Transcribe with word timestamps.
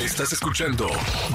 Estás 0.00 0.30
escuchando 0.34 0.88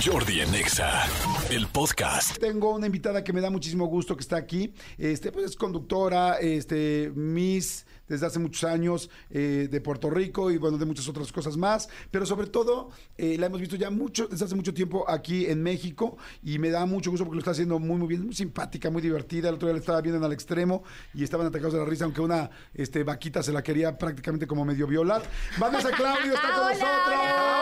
Jordi 0.06 0.42
en 0.42 0.54
Exa, 0.54 1.08
el 1.50 1.66
podcast. 1.66 2.38
Tengo 2.38 2.76
una 2.76 2.86
invitada 2.86 3.24
que 3.24 3.34
me 3.34 3.42
da 3.42 3.50
muchísimo 3.50 3.88
gusto 3.88 4.16
que 4.16 4.22
está 4.22 4.38
aquí. 4.38 4.72
Este, 5.00 5.32
pues 5.32 5.46
es 5.46 5.56
conductora, 5.56 6.38
este, 6.38 7.12
Miss 7.16 7.86
desde 8.12 8.26
hace 8.26 8.40
muchos 8.40 8.66
años 8.66 9.10
eh, 9.30 9.68
de 9.72 9.82
Puerto 9.82 10.10
Rico 10.10 10.52
y 10.52 10.58
bueno, 10.58 10.78
de 10.78 10.86
muchas 10.86 11.08
otras 11.08 11.32
cosas 11.32 11.58
más. 11.58 11.90
Pero 12.12 12.26
sobre 12.26 12.48
todo, 12.48 12.90
eh, 13.18 13.38
la 13.40 13.48
hemos 13.48 13.62
visto 13.62 13.78
ya 13.78 13.90
mucho, 13.90 14.28
desde 14.28 14.46
hace 14.46 14.56
mucho 14.56 14.74
tiempo 14.74 15.10
aquí 15.10 15.48
en 15.48 15.64
México 15.64 16.18
y 16.44 16.60
me 16.60 16.70
da 16.70 16.86
mucho 16.86 17.10
gusto 17.10 17.26
porque 17.26 17.38
lo 17.38 17.40
está 17.40 17.52
haciendo 17.52 17.80
muy, 17.80 17.98
muy 17.98 18.10
bien, 18.10 18.26
muy 18.26 18.36
simpática, 18.36 18.92
muy 18.92 19.02
divertida. 19.02 19.50
El 19.50 19.56
otro 19.56 19.70
día 19.70 19.74
le 19.74 19.80
estaba 19.80 20.02
viendo 20.02 20.20
en 20.20 20.24
al 20.24 20.34
extremo 20.34 20.84
y 21.14 21.24
estaban 21.24 21.48
atacados 21.48 21.74
de 21.74 21.80
la 21.80 21.86
risa, 21.86 22.04
aunque 22.04 22.22
una 22.22 22.50
este, 22.74 23.04
vaquita 23.04 23.42
se 23.42 23.54
la 23.54 23.64
quería 23.64 23.98
prácticamente 23.98 24.46
como 24.46 24.66
medio 24.66 24.86
violar. 24.86 25.24
Vanessa 25.58 25.90
Claudio 25.92 26.34
está 26.34 26.48
con 26.54 26.64
Hola, 26.64 26.74
nosotros. 26.74 27.61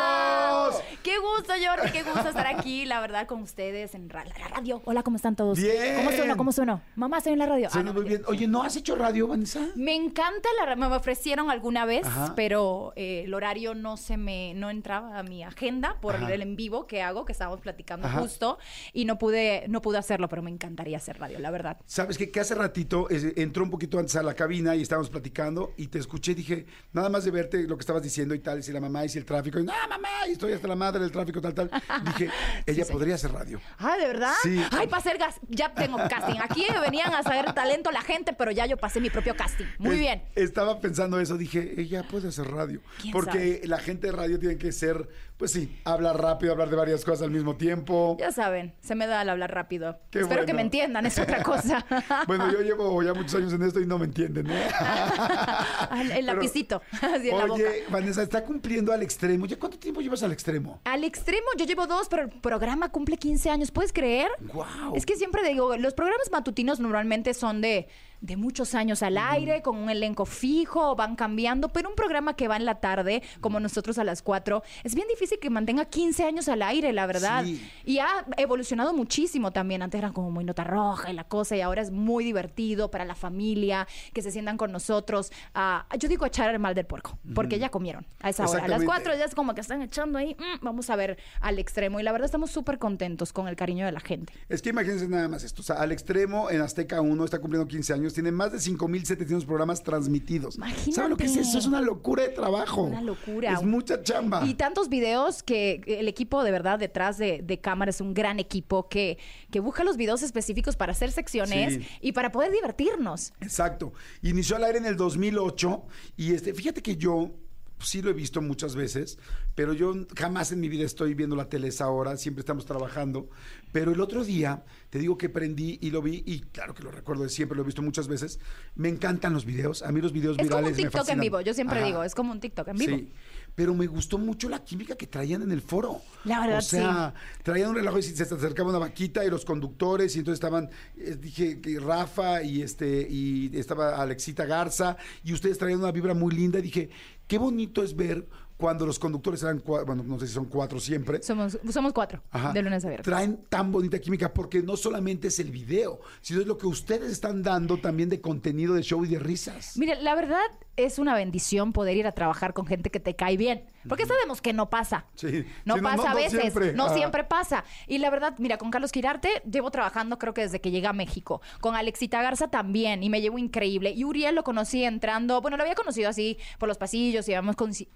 Gusto, 1.40 1.54
Jordi, 1.54 1.92
qué 1.94 2.04
gusto 2.04 2.28
estar 2.28 2.48
aquí, 2.48 2.84
la 2.86 3.00
verdad, 3.00 3.26
con 3.26 3.42
ustedes 3.42 3.96
en 3.96 4.10
la 4.10 4.24
radio. 4.50 4.82
Hola, 4.84 5.04
¿cómo 5.04 5.16
están 5.16 5.38
todos? 5.38 5.58
Bien. 5.58 5.96
¿Cómo 5.96 6.12
sueno? 6.12 6.36
¿Cómo 6.38 6.52
sueno? 6.52 6.82
Mamá, 6.96 7.20
estoy 7.20 7.32
en 7.34 7.40
la 7.40 7.46
radio. 7.46 7.70
Ah, 7.72 7.82
no, 7.82 7.94
muy 7.94 8.04
bien. 8.04 8.24
Oye, 8.28 8.46
¿no 8.46 8.62
has 8.62 8.76
hecho 8.76 8.96
radio, 8.98 9.26
Vanessa? 9.28 9.66
Me 9.76 9.96
encanta 9.96 10.50
la 10.60 10.66
ra- 10.66 10.76
me 10.76 10.88
ofrecieron 10.88 11.50
alguna 11.50 11.86
vez, 11.86 12.06
Ajá. 12.06 12.34
pero 12.36 12.92
eh, 12.98 13.24
el 13.26 13.34
horario 13.34 13.74
no 13.74 13.96
se 13.96 14.18
me 14.18 14.54
no 14.56 14.70
entraba 14.70 15.18
a 15.18 15.24
mi 15.24 15.44
agenda 15.44 15.96
por 16.02 16.16
Ajá. 16.16 16.34
el 16.34 16.42
en 16.42 16.56
vivo 16.58 16.88
que 16.88 17.02
hago, 17.02 17.24
que 17.24 17.32
estábamos 17.32 17.62
platicando 17.62 18.08
Ajá. 18.08 18.20
justo 18.20 18.58
y 18.92 19.06
no 19.06 19.18
pude 19.18 19.66
no 19.70 19.82
pude 19.82 19.98
hacerlo, 19.98 20.28
pero 20.28 20.42
me 20.42 20.50
encantaría 20.52 20.98
hacer 20.98 21.20
radio, 21.20 21.40
la 21.40 21.52
verdad. 21.52 21.78
Sabes 21.86 22.18
qué? 22.18 22.32
que 22.32 22.40
hace 22.42 22.56
ratito 22.56 23.08
eh, 23.10 23.34
entró 23.38 23.64
un 23.64 23.70
poquito 23.70 23.98
antes 24.00 24.16
a 24.18 24.24
la 24.24 24.34
cabina 24.34 24.76
y 24.76 24.82
estábamos 24.82 25.10
platicando 25.10 25.74
y 25.78 25.88
te 25.88 26.00
escuché 26.00 26.34
y 26.34 26.36
dije, 26.36 26.66
nada 26.92 27.08
más 27.10 27.24
de 27.24 27.32
verte 27.32 27.64
lo 27.64 27.78
que 27.78 27.82
estabas 27.82 28.04
diciendo 28.04 28.36
y 28.36 28.40
tal, 28.40 28.60
y 28.60 28.64
si 28.64 28.72
la 28.74 28.82
mamá 28.82 29.06
y 29.06 29.10
si 29.10 29.18
el 29.20 29.26
tráfico, 29.26 29.60
y 29.60 29.64
no, 29.64 29.74
mamá, 29.88 30.10
y 30.28 30.32
estoy 30.34 30.54
hasta 30.54 30.68
la 30.68 30.76
madre 30.76 31.00
del 31.02 31.12
tráfico, 31.12 31.29
tal, 31.32 31.54
tal. 31.54 31.72
Dije, 32.06 32.30
ella 32.66 32.86
podría 32.86 33.16
hacer 33.16 33.32
radio. 33.32 33.60
Ah, 33.78 33.96
¿de 33.98 34.08
verdad? 34.08 34.34
Sí. 34.44 34.62
Ay, 34.72 34.88
para 34.88 34.98
hacer 34.98 35.18
gas, 35.18 35.36
ya 35.48 35.74
tengo 35.74 35.98
casting. 36.10 36.40
Aquí 36.42 36.66
venían 36.82 37.14
a 37.14 37.24
saber 37.24 37.54
talento 37.54 37.92
la 37.92 38.02
gente, 38.02 38.34
pero 38.34 38.52
ya 38.52 38.66
yo 38.66 38.78
pasé 38.78 39.00
mi 39.00 39.10
propio 39.10 39.36
casting. 39.36 39.66
Muy 39.78 39.96
Es- 39.96 40.00
bien. 40.00 40.24
Estaba 40.36 40.80
pensando 40.82 41.20
eso, 41.20 41.38
dije, 41.38 41.74
ella 41.80 42.04
puede 42.04 42.30
hacer 42.30 42.48
radio. 42.50 42.82
¿Quién 43.02 43.14
Porque 43.14 43.62
la 43.66 43.78
gente 43.80 44.08
de 44.08 44.14
radio 44.14 44.40
tiene 44.40 44.58
que 44.58 44.72
ser, 44.72 45.08
pues 45.40 45.54
sí, 45.54 45.80
hablar 45.86 46.22
rápido, 46.22 46.52
hablar 46.52 46.70
de 46.70 46.76
varias 46.76 47.06
cosas 47.06 47.22
al 47.22 47.32
mismo 47.32 47.56
tiempo. 47.56 48.18
Ya 48.20 48.30
saben, 48.34 48.74
se 48.82 48.94
me 48.94 49.08
da 49.08 49.22
al 49.22 49.30
hablar 49.30 49.54
rápido. 49.54 49.98
Qué 50.12 50.20
Espero 50.20 50.42
bueno. 50.42 50.46
que 50.46 50.54
me 50.54 50.62
entiendan, 50.62 51.06
es 51.06 51.18
otra 51.18 51.42
cosa. 51.42 51.86
Bueno, 52.28 52.52
yo 52.52 52.60
llevo 52.62 53.02
ya 53.02 53.14
muchos 53.14 53.36
años 53.36 53.54
en 53.54 53.64
esto 53.64 53.80
y 53.80 53.86
no 53.86 53.98
me 53.98 54.06
entienden, 54.06 54.48
¿eh? 54.52 54.68
El 56.02 56.10
Pero, 56.10 56.22
lapicito, 56.34 56.82
así 56.92 57.30
en 57.30 57.38
la 57.38 57.46
boca. 57.46 57.54
Oye, 57.54 57.86
Vanessa, 57.90 58.22
está 58.22 58.44
cumpliendo 58.44 58.92
al 58.92 59.02
extremo. 59.02 59.46
¿Ya 59.46 59.58
cuánto 59.58 59.80
tiempo 59.80 60.02
llevas 60.02 60.22
al 60.24 60.34
extremo? 60.34 60.82
Al 60.84 61.06
extremo, 61.06 61.48
yo 61.58 61.66
llevo 61.66 61.88
dos, 61.88 62.10
pero 62.10 62.24
el 62.24 62.30
programa 62.30 62.90
cumple 62.90 63.16
15 63.16 63.50
años. 63.50 63.72
¿Puedes 63.72 63.94
creer? 63.94 64.30
Guau. 64.42 64.94
Es 64.96 65.06
que 65.06 65.16
siempre 65.16 65.48
digo, 65.48 65.78
los 65.78 65.94
programas 65.94 66.30
matutinos 66.32 66.82
normalmente 66.82 67.34
son 67.34 67.62
de, 67.62 67.88
de 68.22 68.36
muchos 68.38 68.76
años 68.76 69.02
al 69.04 69.18
aire, 69.18 69.62
con 69.62 69.78
un 69.78 69.90
elenco 69.90 70.26
fijo, 70.26 70.96
van 70.96 71.16
cambiando, 71.16 71.70
pero 71.70 71.90
un 71.90 71.96
programa 71.96 72.36
que 72.36 72.48
va 72.48 72.58
en 72.58 72.66
la 72.66 72.80
tarde, 72.80 73.22
como 73.42 73.60
nosotros 73.60 73.98
a 73.98 74.04
las 74.04 74.22
4, 74.22 74.62
es 74.84 74.94
bien 74.96 75.08
difícil 75.08 75.40
que 75.40 75.50
mantenga 75.50 75.86
15 75.86 76.24
años 76.26 76.50
al 76.50 76.62
aire, 76.62 76.92
la 76.94 77.06
verdad. 77.06 77.44
Sí. 77.46 77.62
Y 77.86 78.00
ha 78.00 78.26
evolucionado 78.38 78.94
muchísimo 78.94 79.52
también. 79.52 79.82
Antes 79.82 80.00
era 80.00 80.12
como 80.12 80.32
muy 80.32 80.44
nota 80.44 80.64
roja 80.64 81.10
y 81.10 81.14
la 81.14 81.24
cosa, 81.24 81.56
y 81.56 81.62
ahora 81.62 81.82
es 81.82 81.92
muy 81.92 82.24
divertido 82.24 82.92
para 82.92 83.06
la 83.06 83.16
familia, 83.16 83.88
que 84.14 84.22
se 84.22 84.32
sientan 84.32 84.58
con 84.58 84.72
nosotros. 84.72 85.32
a- 85.54 85.86
yo 85.98 86.08
digo 86.10 86.26
echar 86.26 86.50
el 86.50 86.60
mal 86.60 86.76
del 86.76 86.86
puerco, 86.86 87.18
porque 87.34 87.60
ya 87.60 87.70
comieron 87.70 88.06
a 88.22 88.30
esa 88.30 88.44
hora. 88.44 88.64
A 88.64 88.68
las 88.68 88.82
Exactamente. 88.82 88.86
4 88.86 89.16
ya 89.18 89.26
es 89.26 89.36
como 89.36 89.54
que 89.56 89.62
están 89.62 89.82
echando 89.82 90.18
ahí, 90.20 90.36
mm, 90.40 90.64
vamos 90.64 90.90
a 90.90 90.96
ver 90.96 91.18
al 91.42 91.60
extremo. 91.60 92.00
Y 92.00 92.04
la 92.04 92.12
verdad 92.12 92.26
estamos 92.26 92.52
súper 92.52 92.78
contentos 92.80 93.34
con 93.34 93.48
el 93.48 93.56
cariño 93.56 93.86
de 93.86 93.92
la 93.92 94.00
gente. 94.00 94.34
Es 94.50 94.62
que 94.62 94.70
imagínense 94.70 95.08
nada 95.08 95.28
más 95.28 95.44
esto. 95.44 95.62
O 95.62 95.66
sea, 95.66 95.78
al 95.78 95.92
extremo 95.92 96.50
en 96.50 96.62
Azteca 96.62 97.02
1 97.02 97.26
está 97.26 97.40
cumpliendo 97.40 97.68
15 97.68 97.94
años, 97.94 98.09
tiene 98.14 98.32
más 98.32 98.52
de 98.52 98.58
5.700 98.60 99.46
programas 99.46 99.84
transmitidos. 99.84 100.56
Imagínate. 100.56 100.92
¿Saben 100.92 101.10
lo 101.12 101.18
que 101.18 101.26
es 101.26 101.36
eso? 101.38 101.58
Es 101.58 101.66
una 101.66 101.82
locura 101.82 102.24
de 102.24 102.30
trabajo. 102.30 102.84
Una 102.84 103.02
locura. 103.02 103.54
Es 103.54 103.64
mucha 103.64 104.02
chamba. 104.04 104.46
Y 104.46 104.54
tantos 104.56 104.90
videos 104.90 105.44
que 105.44 105.82
el 105.86 106.08
equipo 106.08 106.44
de 106.44 106.52
verdad 106.52 106.80
detrás 106.80 107.18
de, 107.18 107.42
de 107.44 107.60
cámara 107.60 107.90
es 107.92 108.02
un 108.02 108.14
gran 108.14 108.40
equipo 108.40 108.90
que, 108.90 109.18
que 109.52 109.60
busca 109.60 109.84
los 109.84 109.98
videos 109.98 110.24
específicos 110.24 110.76
para 110.76 110.92
hacer 110.92 111.12
secciones 111.12 111.76
Sí. 111.76 111.88
y 112.02 112.12
para 112.14 112.32
poder 112.32 112.52
divertirnos. 112.52 113.34
Exacto. 113.42 113.94
Inició 114.22 114.56
al 114.56 114.64
aire 114.64 114.78
en 114.80 114.86
el 114.86 114.96
2008 114.98 115.84
y 116.18 116.34
este, 116.34 116.54
fíjate 116.54 116.82
que 116.82 116.96
yo 116.96 117.32
pues, 117.80 117.90
sí 117.90 118.02
lo 118.02 118.10
he 118.10 118.14
visto 118.14 118.42
muchas 118.42 118.76
veces, 118.76 119.18
pero 119.56 119.74
yo 119.74 119.94
jamás 120.18 120.52
en 120.52 120.60
mi 120.60 120.68
vida 120.68 120.86
estoy 120.86 121.14
viendo 121.14 121.38
la 121.38 121.48
tele 121.48 121.70
esa 121.70 121.88
hora, 121.90 122.18
siempre 122.18 122.42
estamos 122.42 122.66
trabajando. 122.66 123.30
Pero 123.72 123.94
el 123.94 124.02
otro 124.02 124.26
día, 124.26 124.66
te 124.90 125.00
digo 125.00 125.18
que 125.18 125.30
prendí 125.30 125.80
y 125.82 125.90
lo 125.92 126.02
vi, 126.02 126.22
y 126.26 126.42
claro 126.42 126.74
que 126.74 126.84
lo 126.84 126.92
recuerdo 126.92 127.24
de 127.24 127.30
siempre, 127.30 127.56
lo 127.56 127.64
he 127.64 127.66
visto 127.66 127.82
muchas 127.82 128.10
veces. 128.10 128.40
Me 128.76 128.90
encantan 128.90 129.32
los 129.32 129.46
videos, 129.46 129.82
a 129.82 129.94
mí 129.94 130.02
los 130.02 130.12
videos 130.12 130.38
Es 130.38 130.50
como 130.50 130.50
virales 130.50 130.78
un 130.78 130.84
me 130.84 130.90
TikTok 130.90 131.10
en 131.10 131.20
vivo, 131.22 131.40
yo 131.40 131.54
siempre 131.54 131.78
Ajá. 131.78 131.88
digo, 131.88 132.04
es 132.04 132.16
como 132.16 132.34
un 132.34 132.42
TikTok 132.42 132.68
en 132.68 132.78
vivo. 132.78 132.98
Sí, 132.98 133.12
pero 133.56 133.74
me 133.74 133.88
gustó 133.88 134.18
mucho 134.18 134.50
la 134.50 134.64
química 134.64 134.96
que 134.96 135.08
traían 135.08 135.42
en 135.42 135.52
el 135.52 135.62
foro. 135.62 136.02
La 136.26 136.42
verdad, 136.42 136.60
O 136.60 136.62
sea, 136.62 137.14
traían 137.44 137.70
un 137.70 137.76
relajo 137.76 137.98
y 138.00 138.04
se 138.04 138.24
acercaba 138.24 138.70
una 138.70 138.80
vaquita 138.80 139.24
y 139.24 139.30
los 139.30 139.46
conductores, 139.46 140.16
y 140.16 140.20
entonces 140.20 140.38
estaban, 140.38 140.70
eh, 140.98 141.16
dije 141.20 141.62
Rafa 141.80 142.44
y 142.44 142.62
este, 142.62 143.08
y 143.10 143.52
estaba 143.58 144.02
Alexita 144.02 144.46
Garza, 144.46 144.98
y 145.24 145.32
ustedes 145.32 145.58
traían 145.58 145.80
una 145.80 145.92
vibra 145.92 146.14
muy 146.14 146.36
linda, 146.36 146.60
y 146.60 146.64
dije, 146.64 146.90
qué 147.30 147.38
bonito 147.38 147.84
es 147.84 147.96
ver 147.96 148.28
cuando 148.60 148.86
los 148.86 149.00
conductores 149.00 149.42
eran 149.42 149.60
cuatro, 149.60 149.86
bueno, 149.86 150.04
no 150.06 150.20
sé 150.20 150.28
si 150.28 150.34
son 150.34 150.44
cuatro 150.46 150.82
siempre. 150.82 151.24
Somos, 151.24 151.58
somos 151.72 151.94
cuatro, 151.94 152.22
Ajá. 152.30 152.52
de 152.52 152.62
lunes 152.62 152.84
a 152.84 152.90
viernes. 152.90 153.06
Traen 153.06 153.40
tan 153.48 153.72
bonita 153.72 153.98
química 154.00 154.34
porque 154.34 154.62
no 154.62 154.76
solamente 154.76 155.30
es 155.30 155.40
el 155.40 155.50
video, 155.50 156.02
sino 156.20 156.42
es 156.42 156.46
lo 156.48 156.58
que 156.58 156.68
ustedes 156.68 157.10
están 157.10 157.42
dando 157.42 157.78
también 157.78 158.10
de 158.10 158.20
contenido 158.20 158.74
de 158.74 158.82
show 158.84 159.06
y 159.06 159.08
de 159.08 159.18
risas. 159.18 159.78
Mire, 159.78 160.02
la 160.02 160.14
verdad 160.14 160.44
es 160.76 161.00
una 161.00 161.16
bendición 161.16 161.72
poder 161.72 161.96
ir 161.96 162.06
a 162.06 162.12
trabajar 162.12 162.54
con 162.54 162.66
gente 162.66 162.90
que 162.90 163.00
te 163.00 163.16
cae 163.16 163.38
bien. 163.38 163.64
Porque 163.88 164.06
sabemos 164.06 164.42
que 164.42 164.52
no 164.52 164.70
pasa. 164.70 165.06
Sí. 165.16 165.46
No 165.64 165.76
Sí, 165.76 165.82
pasa 165.82 165.96
no, 165.96 166.04
a 166.06 166.10
no 166.10 166.16
veces. 166.18 166.42
siempre. 166.42 166.74
No 166.74 166.86
Ajá. 166.88 166.96
siempre 166.96 167.24
pasa. 167.24 167.64
Y 167.88 167.98
la 168.00 168.10
verdad, 168.10 168.36
mira, 168.38 168.58
con 168.58 168.72
Carlos 168.72 168.92
Quirarte 168.92 169.42
llevo 169.50 169.72
trabajando 169.72 170.20
creo 170.20 170.34
que 170.34 170.42
desde 170.42 170.60
que 170.60 170.70
llegué 170.70 170.88
a 170.88 170.94
México. 170.94 171.42
Con 171.62 171.76
Alexita 171.76 172.22
Garza 172.22 172.50
también. 172.50 173.04
Y 173.04 173.10
me 173.10 173.22
llevo 173.22 173.38
increíble. 173.40 173.92
Y 173.92 174.04
Uriel 174.04 174.36
lo 174.36 174.44
conocí 174.44 174.84
entrando. 174.84 175.42
Bueno, 175.42 175.56
lo 175.56 175.64
había 175.64 175.76
conocido 175.76 176.10
así 176.10 176.38
por 176.60 176.68
los 176.68 176.78
pasillos 176.78 177.28
y 177.30 177.34
habíamos 177.34 177.56
coinci- 177.56 177.88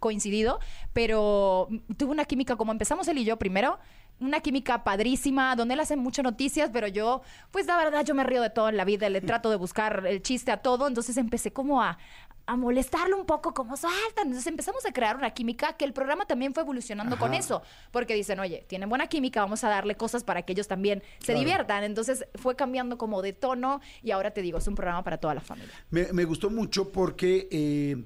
Pero 0.93 1.67
tuve 1.97 2.11
una 2.11 2.25
química 2.25 2.55
como 2.55 2.71
empezamos 2.71 3.07
él 3.07 3.17
y 3.17 3.25
yo 3.25 3.37
primero. 3.37 3.79
Una 4.19 4.39
química 4.41 4.83
padrísima, 4.83 5.55
donde 5.55 5.73
él 5.73 5.79
hace 5.79 5.95
muchas 5.95 6.23
noticias, 6.23 6.69
pero 6.71 6.87
yo, 6.87 7.23
pues 7.51 7.65
la 7.65 7.75
verdad, 7.77 8.05
yo 8.05 8.13
me 8.13 8.23
río 8.23 8.41
de 8.43 8.51
todo 8.51 8.69
en 8.69 8.77
la 8.77 8.85
vida, 8.85 9.09
le 9.09 9.21
trato 9.21 9.49
de 9.49 9.55
buscar 9.57 10.05
el 10.05 10.21
chiste 10.21 10.51
a 10.51 10.57
todo, 10.57 10.87
entonces 10.87 11.17
empecé 11.17 11.51
como 11.51 11.81
a, 11.81 11.97
a 12.45 12.55
molestarlo 12.55 13.17
un 13.17 13.25
poco, 13.25 13.55
como 13.55 13.75
saltan. 13.75 14.27
Entonces 14.27 14.45
empezamos 14.45 14.85
a 14.85 14.93
crear 14.93 15.17
una 15.17 15.31
química 15.31 15.73
que 15.73 15.83
el 15.83 15.93
programa 15.93 16.25
también 16.25 16.53
fue 16.53 16.61
evolucionando 16.61 17.17
con 17.17 17.33
eso, 17.33 17.63
porque 17.91 18.13
dicen, 18.13 18.39
oye, 18.39 18.63
tienen 18.69 18.87
buena 18.87 19.07
química, 19.07 19.41
vamos 19.41 19.63
a 19.63 19.69
darle 19.69 19.95
cosas 19.95 20.23
para 20.23 20.43
que 20.43 20.53
ellos 20.53 20.67
también 20.67 21.01
se 21.17 21.25
Claro. 21.25 21.39
diviertan. 21.39 21.83
Entonces 21.83 22.23
fue 22.35 22.55
cambiando 22.55 22.99
como 22.99 23.23
de 23.23 23.33
tono 23.33 23.81
y 24.03 24.11
ahora 24.11 24.29
te 24.31 24.43
digo, 24.43 24.59
es 24.59 24.67
un 24.67 24.75
programa 24.75 25.03
para 25.03 25.17
toda 25.17 25.33
la 25.33 25.41
familia. 25.41 25.73
Me, 25.89 26.13
me 26.13 26.23
gustó 26.23 26.51
mucho 26.51 26.91
porque 26.91 27.47
eh, 27.51 28.03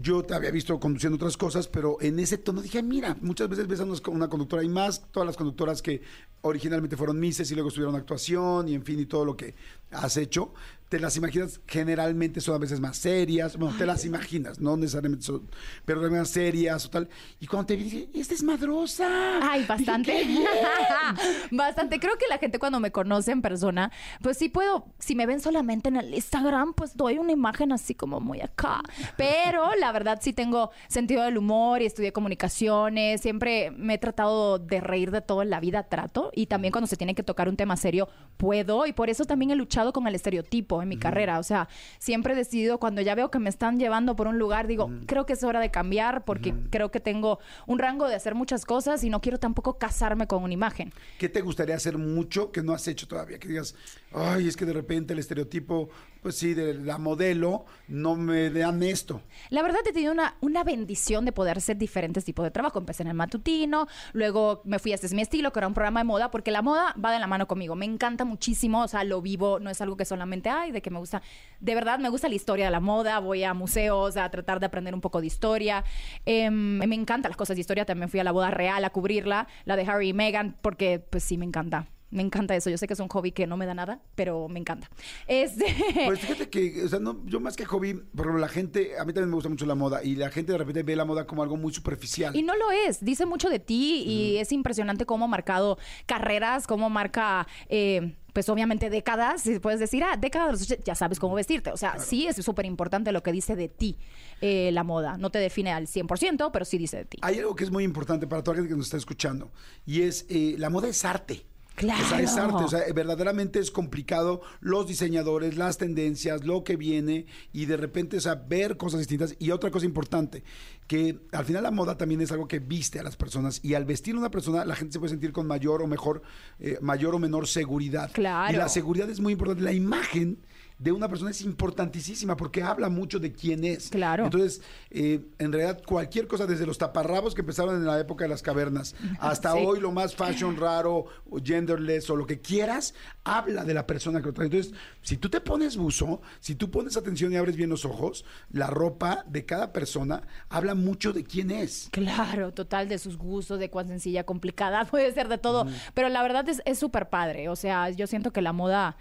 yo 0.00 0.24
te 0.24 0.34
había 0.34 0.50
visto 0.50 0.78
conduciendo 0.80 1.16
otras 1.16 1.36
cosas, 1.36 1.68
pero 1.68 1.98
en 2.00 2.18
ese 2.18 2.38
tono 2.38 2.60
dije, 2.60 2.82
mira, 2.82 3.16
muchas 3.20 3.48
veces 3.48 3.68
ves 3.68 3.80
a 3.80 4.10
una 4.10 4.28
conductora 4.28 4.64
y 4.64 4.68
más, 4.68 5.10
todas 5.12 5.26
las 5.26 5.36
conductoras 5.36 5.82
que 5.82 6.02
originalmente 6.42 6.96
fueron 6.96 7.20
Misses 7.20 7.50
y 7.50 7.54
luego 7.54 7.68
estuvieron 7.68 7.94
actuación 7.94 8.68
y 8.68 8.74
en 8.74 8.84
fin 8.84 8.98
y 9.00 9.06
todo 9.06 9.24
lo 9.24 9.36
que 9.36 9.54
has 9.90 10.16
hecho, 10.16 10.52
te 10.88 11.00
las 11.00 11.16
imaginas 11.16 11.60
generalmente 11.66 12.40
son 12.40 12.54
a 12.54 12.58
veces 12.58 12.80
más 12.80 12.96
serias, 12.96 13.56
bueno, 13.56 13.76
te 13.76 13.86
las 13.86 14.04
imaginas, 14.04 14.60
no 14.60 14.76
necesariamente 14.76 15.24
son, 15.24 15.48
pero 15.84 16.00
también 16.00 16.20
más 16.20 16.30
serias 16.30 16.86
o 16.86 16.90
tal. 16.90 17.08
Y 17.40 17.46
cuando 17.46 17.66
te 17.66 17.76
vi 17.76 17.84
dije, 17.84 18.08
esta 18.14 18.34
es 18.34 18.42
madrosa. 18.42 19.08
Ay, 19.42 19.64
bastante. 19.66 20.24
Bastante. 21.50 22.00
Creo 22.00 22.16
que 22.16 22.26
la 22.28 22.38
gente 22.38 22.58
cuando 22.58 22.80
me 22.80 22.90
conoce 22.90 23.32
en 23.32 23.42
persona, 23.42 23.90
pues 24.22 24.38
sí 24.38 24.48
puedo, 24.48 24.86
si 24.98 25.14
me 25.14 25.26
ven 25.26 25.40
solamente 25.40 25.88
en 25.88 25.96
el 25.96 26.14
Instagram, 26.14 26.74
pues 26.74 26.96
doy 26.96 27.18
una 27.18 27.32
imagen 27.32 27.72
así 27.72 27.94
como 27.94 28.20
muy 28.20 28.40
acá. 28.40 28.80
Pero 29.16 29.74
la 29.78 29.92
verdad 29.92 30.18
sí 30.22 30.32
tengo 30.32 30.70
sentido 30.88 31.22
del 31.22 31.38
humor 31.38 31.82
y 31.82 31.86
estudié 31.86 32.12
comunicaciones. 32.12 33.20
Siempre 33.20 33.70
me 33.72 33.94
he 33.94 33.98
tratado 33.98 34.58
de 34.58 34.80
reír 34.80 35.10
de 35.10 35.20
todo 35.20 35.42
en 35.42 35.50
la 35.50 35.60
vida, 35.60 35.84
trato. 35.84 36.30
Y 36.34 36.46
también 36.46 36.72
cuando 36.72 36.86
se 36.86 36.96
tiene 36.96 37.14
que 37.14 37.22
tocar 37.22 37.48
un 37.48 37.56
tema 37.56 37.76
serio, 37.76 38.08
puedo. 38.36 38.86
Y 38.86 38.92
por 38.92 39.10
eso 39.10 39.24
también 39.24 39.50
he 39.50 39.56
luchado 39.56 39.92
con 39.92 40.06
el 40.06 40.14
estereotipo 40.14 40.73
en 40.82 40.88
mi 40.88 40.96
carrera. 40.96 41.38
O 41.38 41.42
sea, 41.42 41.68
siempre 41.98 42.34
he 42.34 42.36
decidido 42.36 42.78
cuando 42.78 43.00
ya 43.00 43.14
veo 43.14 43.30
que 43.30 43.38
me 43.38 43.50
están 43.50 43.78
llevando 43.78 44.16
por 44.16 44.26
un 44.26 44.38
lugar, 44.38 44.66
digo, 44.66 44.90
creo 45.06 45.26
que 45.26 45.34
es 45.34 45.44
hora 45.44 45.60
de 45.60 45.70
cambiar 45.70 46.24
porque 46.24 46.54
creo 46.70 46.90
que 46.90 47.00
tengo 47.00 47.38
un 47.66 47.78
rango 47.78 48.08
de 48.08 48.14
hacer 48.14 48.34
muchas 48.34 48.64
cosas 48.64 49.04
y 49.04 49.10
no 49.10 49.20
quiero 49.20 49.38
tampoco 49.38 49.78
casarme 49.78 50.26
con 50.26 50.42
una 50.42 50.54
imagen. 50.54 50.92
¿Qué 51.18 51.28
te 51.28 51.40
gustaría 51.40 51.76
hacer 51.76 51.98
mucho 51.98 52.52
que 52.52 52.62
no 52.62 52.72
has 52.72 52.86
hecho 52.88 53.06
todavía? 53.06 53.38
Que 53.38 53.48
digas, 53.48 53.74
ay, 54.12 54.48
es 54.48 54.56
que 54.56 54.64
de 54.64 54.72
repente 54.72 55.12
el 55.12 55.18
estereotipo 55.18 55.90
pues 56.24 56.38
sí, 56.38 56.54
de 56.54 56.72
la 56.72 56.96
modelo, 56.96 57.66
no 57.86 58.16
me 58.16 58.48
dan 58.48 58.82
esto. 58.82 59.20
La 59.50 59.60
verdad 59.60 59.80
he 59.86 59.92
tenido 59.92 60.10
una, 60.10 60.38
una 60.40 60.64
bendición 60.64 61.26
de 61.26 61.32
poder 61.32 61.58
hacer 61.58 61.76
diferentes 61.76 62.24
tipos 62.24 62.44
de 62.44 62.50
trabajo. 62.50 62.78
Empecé 62.78 63.02
en 63.02 63.10
el 63.10 63.14
matutino, 63.14 63.88
luego 64.14 64.62
me 64.64 64.78
fui 64.78 64.92
a 64.92 64.94
Este 64.94 65.06
es 65.06 65.12
mi 65.12 65.20
estilo, 65.20 65.52
que 65.52 65.58
era 65.58 65.68
un 65.68 65.74
programa 65.74 66.00
de 66.00 66.04
moda, 66.04 66.30
porque 66.30 66.50
la 66.50 66.62
moda 66.62 66.94
va 66.94 67.12
de 67.12 67.18
la 67.18 67.26
mano 67.26 67.46
conmigo. 67.46 67.74
Me 67.74 67.84
encanta 67.84 68.24
muchísimo, 68.24 68.84
o 68.84 68.88
sea, 68.88 69.04
lo 69.04 69.20
vivo, 69.20 69.60
no 69.60 69.68
es 69.68 69.82
algo 69.82 69.98
que 69.98 70.06
solamente 70.06 70.48
hay, 70.48 70.72
de 70.72 70.80
que 70.80 70.88
me 70.88 70.98
gusta. 70.98 71.20
De 71.60 71.74
verdad, 71.74 71.98
me 71.98 72.08
gusta 72.08 72.26
la 72.30 72.36
historia 72.36 72.64
de 72.64 72.70
la 72.70 72.80
moda, 72.80 73.18
voy 73.18 73.44
a 73.44 73.52
museos 73.52 74.16
a 74.16 74.30
tratar 74.30 74.60
de 74.60 74.66
aprender 74.66 74.94
un 74.94 75.02
poco 75.02 75.20
de 75.20 75.26
historia. 75.26 75.84
Em, 76.24 76.78
me 76.78 76.94
encantan 76.94 77.32
las 77.32 77.36
cosas 77.36 77.56
de 77.56 77.60
historia, 77.60 77.84
también 77.84 78.08
fui 78.08 78.20
a 78.20 78.24
la 78.24 78.32
boda 78.32 78.50
real 78.50 78.82
a 78.82 78.88
cubrirla, 78.88 79.46
la 79.66 79.76
de 79.76 79.82
Harry 79.82 80.08
y 80.08 80.12
Meghan, 80.14 80.56
porque 80.62 81.00
pues 81.00 81.22
sí, 81.22 81.36
me 81.36 81.44
encanta. 81.44 81.86
Me 82.14 82.22
encanta 82.22 82.54
eso. 82.54 82.70
Yo 82.70 82.78
sé 82.78 82.86
que 82.86 82.94
es 82.94 83.00
un 83.00 83.08
hobby 83.08 83.32
que 83.32 83.46
no 83.46 83.56
me 83.56 83.66
da 83.66 83.74
nada, 83.74 84.00
pero 84.14 84.48
me 84.48 84.60
encanta. 84.60 84.88
Este... 85.26 85.66
Pues 86.06 86.20
fíjate 86.20 86.48
que, 86.48 86.84
o 86.84 86.88
sea, 86.88 87.00
no, 87.00 87.24
yo 87.26 87.40
más 87.40 87.56
que 87.56 87.64
hobby, 87.64 87.94
por 87.94 88.26
ejemplo, 88.26 88.38
la 88.38 88.48
gente, 88.48 88.98
a 88.98 89.04
mí 89.04 89.12
también 89.12 89.30
me 89.30 89.34
gusta 89.34 89.48
mucho 89.48 89.66
la 89.66 89.74
moda 89.74 90.02
y 90.04 90.14
la 90.14 90.30
gente 90.30 90.52
de 90.52 90.58
repente 90.58 90.82
ve 90.82 90.94
la 90.96 91.04
moda 91.04 91.26
como 91.26 91.42
algo 91.42 91.56
muy 91.56 91.72
superficial. 91.72 92.34
Y 92.36 92.42
no 92.42 92.54
lo 92.56 92.70
es, 92.70 93.04
dice 93.04 93.26
mucho 93.26 93.48
de 93.48 93.58
ti 93.58 94.04
y 94.06 94.36
es 94.36 94.52
impresionante 94.52 95.06
cómo 95.06 95.24
ha 95.24 95.28
marcado 95.28 95.78
carreras, 96.06 96.66
cómo 96.66 96.88
marca... 96.88 97.46
eh, 97.68 98.14
pues 98.34 98.48
obviamente 98.48 98.90
décadas, 98.90 99.46
y 99.46 99.60
puedes 99.60 99.78
decir, 99.78 100.02
ah, 100.02 100.16
décadas, 100.16 100.48
de 100.48 100.52
los 100.54 100.62
80, 100.62 100.82
ya 100.84 100.96
sabes 100.96 101.20
cómo 101.20 101.36
vestirte. 101.36 101.70
O 101.70 101.76
sea, 101.76 102.00
sí 102.00 102.26
es 102.26 102.34
súper 102.44 102.66
importante 102.66 103.12
lo 103.12 103.22
que 103.22 103.30
dice 103.30 103.54
de 103.54 103.68
ti 103.68 103.96
eh, 104.40 104.70
la 104.72 104.82
moda. 104.82 105.16
No 105.16 105.30
te 105.30 105.38
define 105.38 105.70
al 105.72 105.86
100%, 105.86 106.50
pero 106.52 106.64
sí 106.64 106.76
dice 106.76 106.96
de 106.96 107.04
ti. 107.04 107.18
Hay 107.22 107.38
algo 107.38 107.54
que 107.54 107.62
es 107.62 107.70
muy 107.70 107.84
importante 107.84 108.26
para 108.26 108.42
toda 108.42 108.56
la 108.56 108.62
gente 108.62 108.72
que 108.72 108.76
nos 108.76 108.86
está 108.86 108.96
escuchando 108.96 109.52
y 109.86 110.02
es, 110.02 110.26
eh, 110.28 110.56
la 110.58 110.68
moda 110.68 110.88
es 110.88 111.04
arte. 111.04 111.46
Claro. 111.74 112.04
O 112.04 112.08
sea, 112.08 112.20
es 112.20 112.36
arte, 112.36 112.64
o 112.64 112.68
sea, 112.68 112.80
verdaderamente 112.94 113.58
es 113.58 113.70
complicado 113.70 114.42
los 114.60 114.86
diseñadores, 114.86 115.56
las 115.56 115.76
tendencias, 115.76 116.44
lo 116.44 116.62
que 116.62 116.76
viene 116.76 117.26
y 117.52 117.66
de 117.66 117.76
repente, 117.76 118.16
o 118.16 118.20
sea, 118.20 118.36
ver 118.36 118.76
cosas 118.76 119.00
distintas. 119.00 119.34
Y 119.38 119.50
otra 119.50 119.70
cosa 119.70 119.84
importante, 119.84 120.44
que 120.86 121.18
al 121.32 121.44
final 121.44 121.64
la 121.64 121.70
moda 121.70 121.96
también 121.96 122.20
es 122.20 122.30
algo 122.30 122.46
que 122.46 122.60
viste 122.60 123.00
a 123.00 123.02
las 123.02 123.16
personas 123.16 123.60
y 123.62 123.74
al 123.74 123.84
vestir 123.84 124.14
a 124.14 124.18
una 124.18 124.30
persona 124.30 124.64
la 124.64 124.76
gente 124.76 124.92
se 124.92 124.98
puede 125.00 125.10
sentir 125.10 125.32
con 125.32 125.46
mayor 125.46 125.82
o 125.82 125.86
mejor, 125.86 126.22
eh, 126.60 126.78
mayor 126.80 127.14
o 127.14 127.18
menor 127.18 127.48
seguridad. 127.48 128.10
Claro. 128.12 128.52
Y 128.52 128.56
la 128.56 128.68
seguridad 128.68 129.10
es 129.10 129.20
muy 129.20 129.32
importante. 129.32 129.62
La 129.62 129.72
imagen 129.72 130.38
de 130.78 130.90
una 130.92 131.08
persona 131.08 131.30
es 131.30 131.40
importantísima 131.42 132.36
porque 132.36 132.62
habla 132.62 132.88
mucho 132.88 133.18
de 133.20 133.32
quién 133.32 133.64
es. 133.64 133.88
Claro. 133.90 134.24
Entonces, 134.24 134.60
eh, 134.90 135.24
en 135.38 135.52
realidad, 135.52 135.82
cualquier 135.86 136.26
cosa, 136.26 136.46
desde 136.46 136.66
los 136.66 136.78
taparrabos 136.78 137.34
que 137.34 137.42
empezaron 137.42 137.76
en 137.76 137.86
la 137.86 137.98
época 138.00 138.24
de 138.24 138.28
las 138.28 138.42
cavernas 138.42 138.94
hasta 139.20 139.52
Sí. 139.52 139.58
hoy, 139.64 139.78
lo 139.80 139.92
más 139.92 140.14
fashion 140.16 140.56
raro, 140.56 141.06
o 141.30 141.38
genderless 141.42 142.10
o 142.10 142.16
lo 142.16 142.26
que 142.26 142.40
quieras, 142.40 142.94
habla 143.22 143.64
de 143.64 143.72
la 143.74 143.86
persona 143.86 144.20
que 144.20 144.26
lo 144.26 144.34
trae. 144.34 144.46
Entonces, 144.46 144.72
si 145.02 145.16
tú 145.16 145.28
te 145.28 145.40
pones 145.40 145.76
buzo, 145.76 146.20
si 146.40 146.54
tú 146.56 146.70
pones 146.70 146.96
atención 146.96 147.32
y 147.32 147.36
abres 147.36 147.56
bien 147.56 147.70
los 147.70 147.84
ojos, 147.84 148.24
la 148.50 148.66
ropa 148.66 149.24
de 149.28 149.44
cada 149.46 149.72
persona 149.72 150.22
habla 150.48 150.74
mucho 150.74 151.12
de 151.12 151.22
quién 151.24 151.50
es. 151.50 151.88
Claro, 151.92 152.52
total, 152.52 152.88
de 152.88 152.98
sus 152.98 153.16
gustos, 153.16 153.58
de 153.60 153.70
cuán 153.70 153.86
sencilla, 153.86 154.24
complicada, 154.24 154.84
puede 154.90 155.12
ser 155.12 155.28
de 155.28 155.38
todo. 155.38 155.66
Pero 155.94 156.08
la 156.08 156.22
verdad 156.22 156.48
es 156.48 156.62
es 156.64 156.78
súper 156.78 157.08
padre. 157.08 157.48
O 157.48 157.56
sea, 157.56 157.90
yo 157.90 158.06
siento 158.06 158.32
que 158.32 158.42
la 158.42 158.52
moda. 158.52 158.96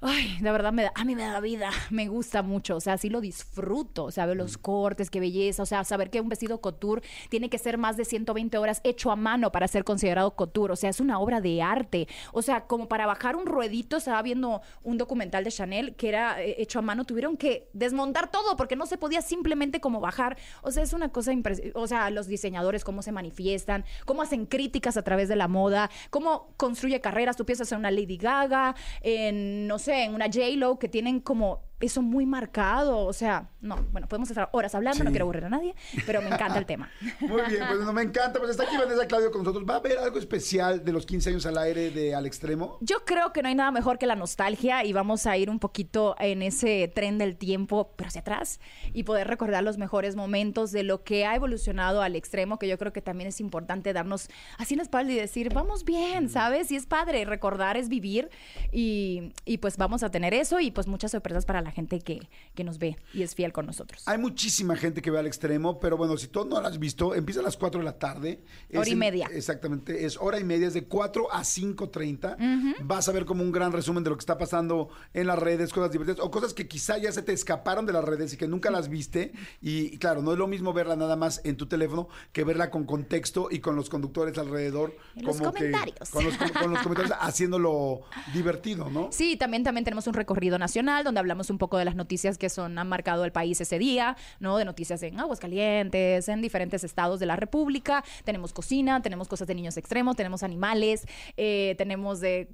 Ay, 0.00 0.38
de 0.40 0.52
verdad 0.52 0.72
me 0.72 0.84
da, 0.84 0.92
a 0.94 1.04
mí 1.04 1.16
me 1.16 1.24
da 1.24 1.40
vida, 1.40 1.70
me 1.90 2.06
gusta 2.06 2.42
mucho, 2.42 2.76
o 2.76 2.80
sea, 2.80 2.96
sí 2.98 3.10
lo 3.10 3.20
disfruto, 3.20 4.04
o 4.04 4.10
sea, 4.12 4.26
ver 4.26 4.36
los 4.36 4.56
cortes, 4.56 5.10
qué 5.10 5.18
belleza, 5.18 5.64
o 5.64 5.66
sea, 5.66 5.82
saber 5.82 6.08
que 6.08 6.20
un 6.20 6.28
vestido 6.28 6.60
couture 6.60 7.02
tiene 7.30 7.50
que 7.50 7.58
ser 7.58 7.78
más 7.78 7.96
de 7.96 8.04
120 8.04 8.58
horas 8.58 8.80
hecho 8.84 9.10
a 9.10 9.16
mano 9.16 9.50
para 9.50 9.66
ser 9.66 9.82
considerado 9.82 10.36
couture, 10.36 10.72
o 10.72 10.76
sea, 10.76 10.90
es 10.90 11.00
una 11.00 11.18
obra 11.18 11.40
de 11.40 11.62
arte, 11.62 12.06
o 12.32 12.42
sea, 12.42 12.68
como 12.68 12.86
para 12.86 13.06
bajar 13.06 13.34
un 13.34 13.46
ruedito, 13.46 13.96
estaba 13.96 14.22
viendo 14.22 14.62
un 14.84 14.98
documental 14.98 15.42
de 15.42 15.50
Chanel 15.50 15.96
que 15.96 16.10
era 16.10 16.40
eh, 16.40 16.54
hecho 16.58 16.78
a 16.78 16.82
mano, 16.82 17.04
tuvieron 17.04 17.36
que 17.36 17.68
desmontar 17.72 18.30
todo 18.30 18.56
porque 18.56 18.76
no 18.76 18.86
se 18.86 18.98
podía 18.98 19.20
simplemente 19.20 19.80
como 19.80 19.98
bajar, 19.98 20.38
o 20.62 20.70
sea, 20.70 20.84
es 20.84 20.92
una 20.92 21.08
cosa 21.08 21.32
impresionante, 21.32 21.76
o 21.76 21.88
sea, 21.88 22.08
los 22.10 22.28
diseñadores, 22.28 22.84
cómo 22.84 23.02
se 23.02 23.10
manifiestan, 23.10 23.84
cómo 24.04 24.22
hacen 24.22 24.46
críticas 24.46 24.96
a 24.96 25.02
través 25.02 25.28
de 25.28 25.34
la 25.34 25.48
moda, 25.48 25.90
cómo 26.10 26.54
construye 26.56 27.00
carreras, 27.00 27.34
tú 27.34 27.44
piensas 27.44 27.72
en 27.72 27.78
una 27.78 27.90
Lady 27.90 28.16
Gaga, 28.16 28.76
en, 29.02 29.66
no 29.66 29.80
sé, 29.80 29.87
en 29.88 30.14
una 30.14 30.26
J-Lo, 30.26 30.78
que 30.78 30.88
tienen 30.88 31.20
como 31.20 31.67
eso 31.80 32.02
muy 32.02 32.26
marcado, 32.26 33.06
o 33.06 33.12
sea, 33.12 33.50
no, 33.60 33.76
bueno, 33.92 34.08
podemos 34.08 34.28
estar 34.30 34.48
horas 34.52 34.74
hablando, 34.74 35.04
no 35.04 35.10
quiero 35.10 35.24
aburrir 35.24 35.44
a 35.44 35.48
nadie, 35.48 35.74
pero 36.06 36.20
me 36.22 36.28
encanta 36.28 36.58
el 36.58 36.66
tema. 36.66 36.90
Muy 37.20 37.42
bien, 37.48 37.64
pues 37.68 37.80
no 37.80 37.92
me 37.92 38.02
encanta. 38.02 38.38
Pues 38.38 38.50
está 38.52 38.64
aquí 38.64 38.76
Vanessa 38.76 39.06
Claudio 39.06 39.30
con 39.30 39.42
nosotros. 39.42 39.68
¿Va 39.68 39.74
a 39.74 39.76
haber 39.78 39.98
algo 39.98 40.18
especial 40.18 40.84
de 40.84 40.92
los 40.92 41.06
15 41.06 41.30
años 41.30 41.46
al 41.46 41.58
aire 41.58 41.90
de 41.90 42.14
Al 42.14 42.26
Extremo? 42.26 42.78
Yo 42.80 43.04
creo 43.04 43.32
que 43.32 43.42
no 43.42 43.48
hay 43.48 43.54
nada 43.54 43.70
mejor 43.70 43.98
que 43.98 44.06
la 44.06 44.16
nostalgia 44.16 44.84
y 44.84 44.92
vamos 44.92 45.26
a 45.26 45.36
ir 45.36 45.50
un 45.50 45.58
poquito 45.58 46.16
en 46.18 46.42
ese 46.42 46.90
tren 46.94 47.18
del 47.18 47.36
tiempo, 47.36 47.92
pero 47.96 48.08
hacia 48.08 48.20
atrás, 48.20 48.60
y 48.92 49.04
poder 49.04 49.28
recordar 49.28 49.62
los 49.62 49.78
mejores 49.78 50.16
momentos 50.16 50.72
de 50.72 50.82
lo 50.82 51.02
que 51.02 51.26
ha 51.26 51.34
evolucionado 51.34 52.02
al 52.02 52.16
extremo, 52.16 52.58
que 52.58 52.68
yo 52.68 52.78
creo 52.78 52.92
que 52.92 53.02
también 53.02 53.28
es 53.28 53.40
importante 53.40 53.92
darnos 53.92 54.28
así 54.56 54.74
en 54.74 54.78
la 54.78 54.84
espalda 54.84 55.12
y 55.12 55.16
decir, 55.16 55.52
vamos 55.52 55.84
bien, 55.84 56.28
¿sabes? 56.28 56.70
Y 56.70 56.76
es 56.76 56.86
padre, 56.86 57.24
recordar 57.24 57.76
es 57.76 57.88
vivir 57.88 58.30
y, 58.72 59.32
y 59.44 59.58
pues 59.58 59.76
vamos 59.76 60.02
a 60.02 60.10
tener 60.10 60.34
eso 60.34 60.60
y 60.60 60.70
pues 60.70 60.86
muchas 60.86 61.10
sorpresas 61.10 61.44
para 61.44 61.62
la 61.62 61.67
gente 61.72 62.00
que, 62.00 62.28
que 62.54 62.64
nos 62.64 62.78
ve 62.78 62.96
y 63.14 63.22
es 63.22 63.34
fiel 63.34 63.52
con 63.52 63.66
nosotros. 63.66 64.02
Hay 64.06 64.18
muchísima 64.18 64.76
gente 64.76 65.02
que 65.02 65.10
ve 65.10 65.18
al 65.18 65.26
extremo, 65.26 65.78
pero 65.80 65.96
bueno, 65.96 66.16
si 66.16 66.28
tú 66.28 66.44
no 66.44 66.60
lo 66.60 66.66
has 66.66 66.78
visto, 66.78 67.14
empieza 67.14 67.40
a 67.40 67.42
las 67.44 67.56
4 67.56 67.80
de 67.80 67.84
la 67.84 67.98
tarde. 67.98 68.42
Es 68.68 68.78
Hora 68.78 68.88
y 68.88 68.92
en- 68.92 68.98
media. 68.98 69.28
exactamente, 69.32 70.04
es 70.04 70.16
hora 70.18 70.38
y 70.40 70.44
media, 70.44 70.66
es 70.68 70.74
de 70.74 70.84
4 70.84 71.32
a 71.32 71.42
5.30. 71.44 72.36
Vas 72.84 73.08
a 73.08 73.12
ver 73.12 73.24
como 73.24 73.42
un 73.42 73.52
gran 73.52 73.72
resumen 73.72 74.04
de 74.04 74.10
lo 74.10 74.16
que 74.16 74.20
está 74.22 74.38
pasando 74.38 74.88
en 75.14 75.26
las 75.26 75.38
redes, 75.38 75.72
cosas 75.72 75.90
divertidas, 75.92 76.20
o 76.20 76.30
cosas 76.30 76.54
que 76.54 76.66
quizá 76.68 76.98
ya 76.98 77.12
se 77.12 77.22
te 77.22 77.32
escaparon 77.32 77.86
de 77.86 77.92
las 77.92 78.04
redes 78.04 78.32
y 78.32 78.36
que 78.36 78.48
nunca 78.48 78.70
las 78.70 78.88
viste. 78.88 79.32
Y, 79.60 79.94
y 79.94 79.98
claro, 79.98 80.22
no 80.22 80.32
es 80.32 80.38
lo 80.38 80.46
mismo 80.46 80.72
verla 80.72 80.96
nada 80.96 81.16
más 81.16 81.40
en 81.44 81.56
tu 81.56 81.66
teléfono 81.66 82.08
que 82.32 82.44
verla 82.44 82.70
con 82.70 82.84
contexto 82.84 83.48
y 83.50 83.60
con 83.60 83.76
los 83.76 83.88
conductores 83.88 84.36
alrededor. 84.38 84.96
En 85.16 85.24
los 85.26 85.36
como 85.38 85.52
que- 85.52 85.70
comentarios. 85.70 86.10
con, 86.10 86.24
los, 86.24 86.36
con 86.36 86.70
los 86.72 86.82
comentarios 86.82 87.16
haciéndolo 87.20 88.02
divertido, 88.32 88.90
¿no? 88.90 89.08
Sí, 89.12 89.36
también, 89.36 89.62
también 89.64 89.84
tenemos 89.84 90.06
un 90.06 90.14
recorrido 90.14 90.58
nacional 90.58 91.04
donde 91.04 91.20
hablamos 91.20 91.50
un 91.58 91.60
poco 91.60 91.76
de 91.76 91.84
las 91.84 91.96
noticias 91.96 92.38
que 92.38 92.48
son, 92.48 92.78
han 92.78 92.88
marcado 92.88 93.24
el 93.24 93.32
país 93.32 93.60
ese 93.60 93.80
día, 93.80 94.16
¿no? 94.38 94.58
De 94.58 94.64
noticias 94.64 95.02
en 95.02 95.18
Aguascalientes, 95.18 96.28
en 96.28 96.40
diferentes 96.40 96.84
estados 96.84 97.18
de 97.18 97.26
la 97.26 97.34
República. 97.34 98.04
Tenemos 98.24 98.52
cocina, 98.52 99.02
tenemos 99.02 99.26
cosas 99.26 99.48
de 99.48 99.56
niños 99.56 99.76
extremos, 99.76 100.14
tenemos 100.14 100.44
animales, 100.44 101.04
eh, 101.36 101.74
tenemos 101.76 102.20
de 102.20 102.48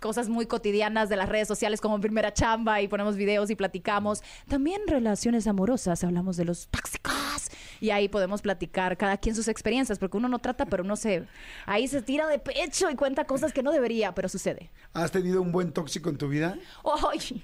cosas 0.00 0.28
muy 0.28 0.46
cotidianas 0.46 1.08
de 1.08 1.16
las 1.16 1.28
redes 1.28 1.48
sociales 1.48 1.80
como 1.80 2.00
primera 2.00 2.32
chamba 2.32 2.80
y 2.80 2.88
ponemos 2.88 3.16
videos 3.16 3.50
y 3.50 3.56
platicamos. 3.56 4.22
También 4.48 4.82
relaciones 4.86 5.46
amorosas, 5.46 6.04
hablamos 6.04 6.36
de 6.36 6.44
los 6.44 6.68
tóxicos 6.68 7.50
y 7.80 7.90
ahí 7.90 8.08
podemos 8.08 8.40
platicar 8.42 8.96
cada 8.96 9.16
quien 9.18 9.34
sus 9.34 9.48
experiencias 9.48 9.98
porque 9.98 10.16
uno 10.16 10.28
no 10.28 10.38
trata, 10.38 10.66
pero 10.66 10.82
uno 10.84 10.96
se 10.96 11.26
ahí 11.66 11.88
se 11.88 12.02
tira 12.02 12.26
de 12.26 12.38
pecho 12.38 12.90
y 12.90 12.94
cuenta 12.94 13.24
cosas 13.24 13.52
que 13.52 13.62
no 13.62 13.72
debería, 13.72 14.14
pero 14.14 14.28
sucede. 14.28 14.70
¿Has 14.92 15.10
tenido 15.12 15.42
un 15.42 15.52
buen 15.52 15.72
tóxico 15.72 16.08
en 16.10 16.16
tu 16.18 16.28
vida? 16.28 16.56
Ay, 17.12 17.42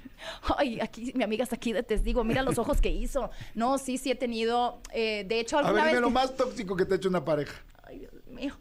ay, 0.57 0.81
aquí 0.81 1.13
mi 1.15 1.25
amiga 1.25 1.45
está 1.45 1.57
aquí 1.57 1.73
de 1.73 1.83
testigo. 1.83 2.25
Mira 2.25 2.43
los 2.43 2.59
ojos 2.59 2.81
que 2.81 2.91
hizo. 2.91 3.31
No, 3.55 3.79
sí, 3.79 3.99
sí 3.99 4.11
he 4.11 4.15
tenido. 4.15 4.81
eh, 4.93 5.25
de 5.29 5.41
hecho, 5.41 5.57
A 5.57 5.61
alguna 5.61 5.85
ver, 5.85 5.95
dime 5.95 5.95
vez. 5.95 6.01
lo 6.03 6.09
que- 6.09 6.15
más 6.15 6.37
tóxico 6.37 6.77
que 6.77 6.85
te 6.87 6.95
ha 6.95 6.97
hecho 6.97 7.09
una 7.09 7.25
pareja. 7.25 7.55
Ay, 7.83 7.99
Dios 8.01 8.13
mío. 8.29 8.57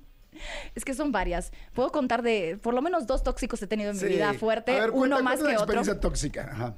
Es 0.75 0.85
que 0.85 0.93
son 0.93 1.11
varias. 1.11 1.51
Puedo 1.73 1.91
contar 1.91 2.21
de 2.21 2.57
por 2.61 2.73
lo 2.73 2.81
menos 2.81 3.07
dos 3.07 3.23
tóxicos 3.23 3.61
he 3.61 3.67
tenido 3.67 3.91
en 3.91 3.97
Sí. 3.97 4.05
mi 4.05 4.11
vida 4.11 4.33
fuerte, 4.33 4.71
A 4.71 4.81
ver, 4.81 4.89
uno 4.91 4.99
cuenta- 5.17 5.23
más 5.23 5.35
que 5.37 5.41
una 5.43 5.51
otro. 5.53 5.63
experiencia 5.63 5.99
tóxica. 5.99 6.49
Ajá. 6.51 6.77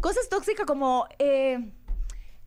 Cosas 0.00 0.28
tóxicas 0.28 0.66
como 0.66 1.06
eh, 1.18 1.72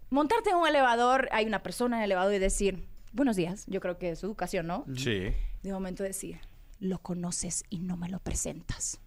montarte 0.10 0.50
en 0.52 0.56
un 0.58 0.68
elevador, 0.68 1.30
hay 1.32 1.46
una 1.46 1.64
persona 1.64 1.98
en 1.98 2.04
el 2.04 2.12
elevador 2.12 2.34
y 2.34 2.40
decir, 2.40 2.88
buenos 3.12 3.36
días. 3.36 3.66
Yo 3.68 3.80
creo 3.82 3.98
que 3.98 4.12
es 4.12 4.24
educación, 4.24 4.68
¿no? 4.68 4.86
Sí. 4.96 5.34
De 5.62 5.72
momento 5.74 6.04
decir, 6.04 6.40
lo 6.80 7.00
conoces 7.00 7.64
y 7.70 7.80
no 7.80 7.98
me 7.98 8.10
lo 8.10 8.20
presentas. 8.20 9.00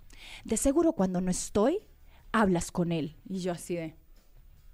De 0.44 0.56
seguro 0.56 0.92
cuando 0.92 1.20
no 1.20 1.30
estoy, 1.30 1.86
hablas 2.32 2.70
con 2.72 2.92
él. 2.92 3.16
Y 3.28 3.40
yo 3.40 3.52
así 3.52 3.76
de, 3.76 3.94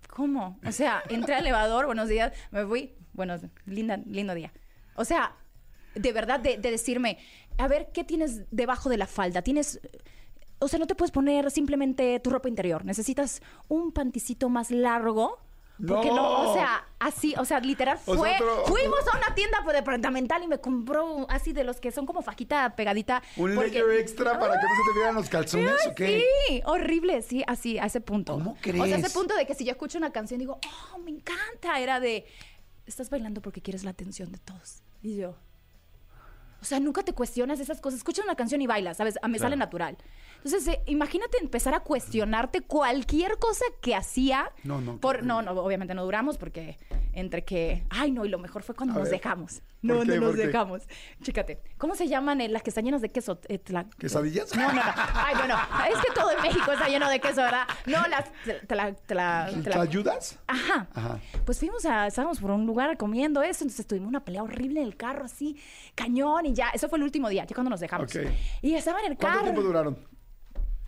¿cómo? 0.09 0.59
O 0.67 0.73
sea, 0.73 1.03
entré 1.09 1.35
al 1.35 1.41
elevador, 1.43 1.87
buenos 1.87 2.09
días, 2.09 2.33
me 2.51 2.65
fui, 2.67 2.95
bueno, 3.13 3.37
linda, 3.67 3.97
lindo 4.07 4.35
día. 4.35 4.53
O 4.95 5.05
sea, 5.05 5.35
de 5.95 6.13
verdad, 6.13 6.41
de, 6.41 6.57
de 6.59 6.71
decirme, 6.71 7.19
a 7.59 7.69
ver, 7.69 7.89
¿qué 7.93 8.05
tienes 8.05 8.43
debajo 8.51 8.89
de 8.89 8.97
la 8.97 9.07
falda? 9.07 9.43
Tienes... 9.43 9.81
O 10.59 10.69
sea, 10.69 10.79
no 10.79 10.87
te 10.87 10.95
puedes 10.95 11.11
poner 11.11 11.51
simplemente 11.51 12.21
tu 12.21 12.31
ropa 12.31 12.49
interior. 12.49 12.85
Necesitas 12.85 13.43
un 13.69 13.91
panticito 13.93 14.49
más 14.49 14.71
largo. 14.71 15.39
Porque 15.85 16.09
no, 16.09 16.15
¡No! 16.17 16.51
o 16.51 16.55
sea, 16.55 16.87
así, 17.01 17.35
o 17.37 17.45
sea, 17.45 17.59
literal 17.59 17.99
O 18.07 18.23
sea, 18.23 18.39
fuimos 18.67 19.01
a 19.13 19.17
una 19.17 19.35
tienda 19.35 19.59
departamental 19.73 20.41
y 20.45 20.47
me 20.47 20.61
compró 20.61 21.27
así 21.29 21.53
de 21.53 21.65
los 21.65 21.81
que 21.81 21.91
son 21.91 22.07
como 22.07 22.23
fajita 22.23 22.77
pegadita. 22.77 23.21
¿Un 23.37 23.57
porque- 23.57 23.71
layer 23.71 23.99
extra 23.99 24.39
para 24.39 24.55
que 24.55 24.67
no 24.67 24.77
se 24.77 24.93
te 24.93 24.99
vieran 24.99 25.15
los 25.17 25.29
calzones 25.29 25.87
o 25.91 25.95
qué? 25.97 26.23
Sí, 26.47 26.63
horrible, 26.67 27.23
sí, 27.23 27.43
así, 27.49 27.79
a 27.79 27.87
ese 27.87 28.01
punto. 28.01 28.35
¿Cómo 28.35 28.53
O 28.53 28.55
sea, 28.63 28.71
a 28.71 28.87
crees? 28.87 29.05
ese 29.05 29.11
punto 29.11 29.35
de 29.35 29.45
que 29.47 29.55
si 29.57 29.65
yo 29.65 29.73
escucho 29.73 29.99
una 29.99 30.13
canción 30.13 30.39
digo, 30.39 30.61
oh, 30.95 30.99
me 30.99 31.11
encanta. 31.11 31.81
Era 31.81 31.99
de, 31.99 32.27
estás 32.87 33.11
bailando 33.11 33.41
porque 33.41 33.61
quieres 33.63 33.83
la 33.83 33.91
atención 33.91 34.31
de 34.31 34.39
todos. 34.39 34.83
Y 35.03 35.17
yo, 35.17 35.35
O 36.63 36.65
sea, 36.65 36.79
nunca 36.79 37.03
te 37.03 37.13
cuestionas 37.13 37.59
esas 37.59 37.81
cosas. 37.81 37.99
Escuchas 37.99 38.25
una 38.25 38.37
canción 38.37 38.63
y 38.63 38.69
bailas, 38.69 38.97
¿sabes? 38.97 39.19
A 39.21 39.27
me 39.27 39.41
sale 39.41 39.57
natural. 39.57 39.99
Entonces, 40.45 40.67
eh, 40.69 40.83
imagínate 40.87 41.39
empezar 41.41 41.75
a 41.75 41.81
cuestionarte 41.81 42.61
cualquier 42.63 43.39
cosa 43.39 43.65
que 43.81 43.95
hacía. 43.95 44.51
No, 44.65 44.81
no, 44.81 44.99
Por, 44.99 45.23
no, 45.25 45.43
no, 45.43 45.53
obviamente 45.53 45.95
no 45.95 46.05
duramos 46.05 46.37
porque 46.39 46.79
entre 47.13 47.45
que. 47.45 47.85
Ay, 47.91 48.11
no, 48.11 48.25
y 48.25 48.29
lo 48.29 48.39
mejor 48.39 48.63
fue 48.63 48.75
cuando 48.75 48.95
A 48.95 48.99
nos 48.99 49.09
ver. 49.11 49.19
dejamos. 49.21 49.61
¿Por 49.61 49.67
No, 49.83 50.01
qué? 50.01 50.07
no 50.21 50.27
nos 50.29 50.37
dejamos. 50.37 50.83
Chécate. 51.23 51.61
¿Cómo 51.79 51.95
se 51.95 52.07
llaman 52.09 52.41
eh, 52.41 52.49
las 52.49 52.63
que 52.63 52.71
están 52.71 52.85
llenas 52.85 53.01
de 53.03 53.09
queso? 53.11 53.41
Eh, 53.49 53.61
¿Quesadillas? 53.99 54.55
No, 54.57 54.69
no, 54.69 54.75
no. 54.75 54.83
Ay, 55.15 55.35
bueno, 55.37 55.57
es 55.91 55.99
que 56.07 56.13
todo 56.15 56.31
en 56.31 56.41
México 56.43 56.73
está 56.73 56.89
lleno 56.89 57.09
de 57.09 57.21
queso, 57.21 57.37
¿verdad? 57.43 57.67
No, 57.87 58.07
las. 58.09 58.31
Te 58.67 58.75
la. 58.77 58.93
Te 58.95 59.15
la, 59.15 59.49
te 59.53 59.63
¿Te 59.63 59.71
la- 59.71 59.83
ayudas? 59.83 60.39
Ajá. 60.47 60.87
Ajá. 60.95 61.19
Pues 61.45 61.59
fuimos 61.59 61.85
a, 61.85 62.07
estábamos 62.07 62.41
por 62.41 62.51
un 62.51 62.67
lugar 62.67 62.97
comiendo 62.97 63.43
eso, 63.43 63.65
entonces 63.65 63.87
tuvimos 63.87 64.09
una 64.09 64.25
pelea 64.25 64.43
horrible 64.43 64.81
en 64.81 64.87
el 64.87 64.97
carro, 64.97 65.25
así, 65.25 65.57
cañón, 65.95 66.47
y 66.47 66.55
ya, 66.55 66.69
eso 66.71 66.89
fue 66.89 66.99
el 66.99 67.05
último 67.05 67.29
día, 67.29 67.45
ya 67.45 67.55
cuando 67.55 67.71
nos 67.71 67.81
dejamos. 67.81 68.15
Ok. 68.15 68.23
Y 68.63 68.75
estaba 68.75 69.01
en 69.01 69.13
el 69.13 69.17
¿Cuánto 69.19 69.39
carro. 69.39 69.45
tiempo 69.45 69.63
duraron? 69.63 69.99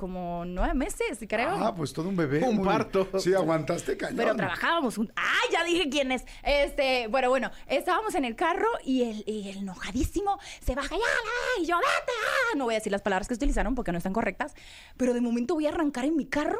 Como 0.05 0.45
nueve 0.45 0.75
meses, 0.75 1.19
creo. 1.27 1.49
Ah, 1.49 1.75
pues 1.75 1.95
todo 1.95 2.11
un 2.11 2.17
bebé. 2.17 2.45
Un 2.45 2.57
muy- 2.57 2.67
parto. 2.67 3.09
Sí, 3.19 3.33
aguantaste 3.33 3.97
cañón. 3.97 4.19
Pero 4.19 4.37
trabajábamos 4.37 4.99
un... 4.99 5.11
¡Ay, 5.17 5.49
ya 5.51 5.65
dije 5.65 5.89
quién 5.89 6.13
es! 6.13 6.27
Este, 6.43 7.07
bueno, 7.07 7.31
bueno, 7.31 7.51
estábamos 7.69 8.15
en 8.15 8.27
el 8.27 8.37
carro 8.37 8.69
y 8.85 9.05
el, 9.05 9.25
y 9.27 9.49
el 9.49 9.57
enojadísimo 9.61 10.39
se 10.63 10.75
baja 10.75 10.91
ya, 10.91 10.99
ya, 10.99 11.63
y 11.63 11.65
yo, 11.65 11.77
vete, 11.79 12.13
ah". 12.53 12.57
No 12.59 12.65
voy 12.65 12.75
a 12.75 12.77
decir 12.81 12.93
las 12.93 13.01
palabras 13.01 13.29
que 13.29 13.33
utilizaron 13.33 13.75
porque 13.75 13.93
no 13.93 13.97
están 13.97 14.13
correctas, 14.13 14.55
pero 14.99 15.15
de 15.15 15.23
momento 15.23 15.55
voy 15.55 15.65
a 15.65 15.71
arrancar 15.71 16.05
en 16.05 16.17
mi 16.17 16.27
carro 16.27 16.59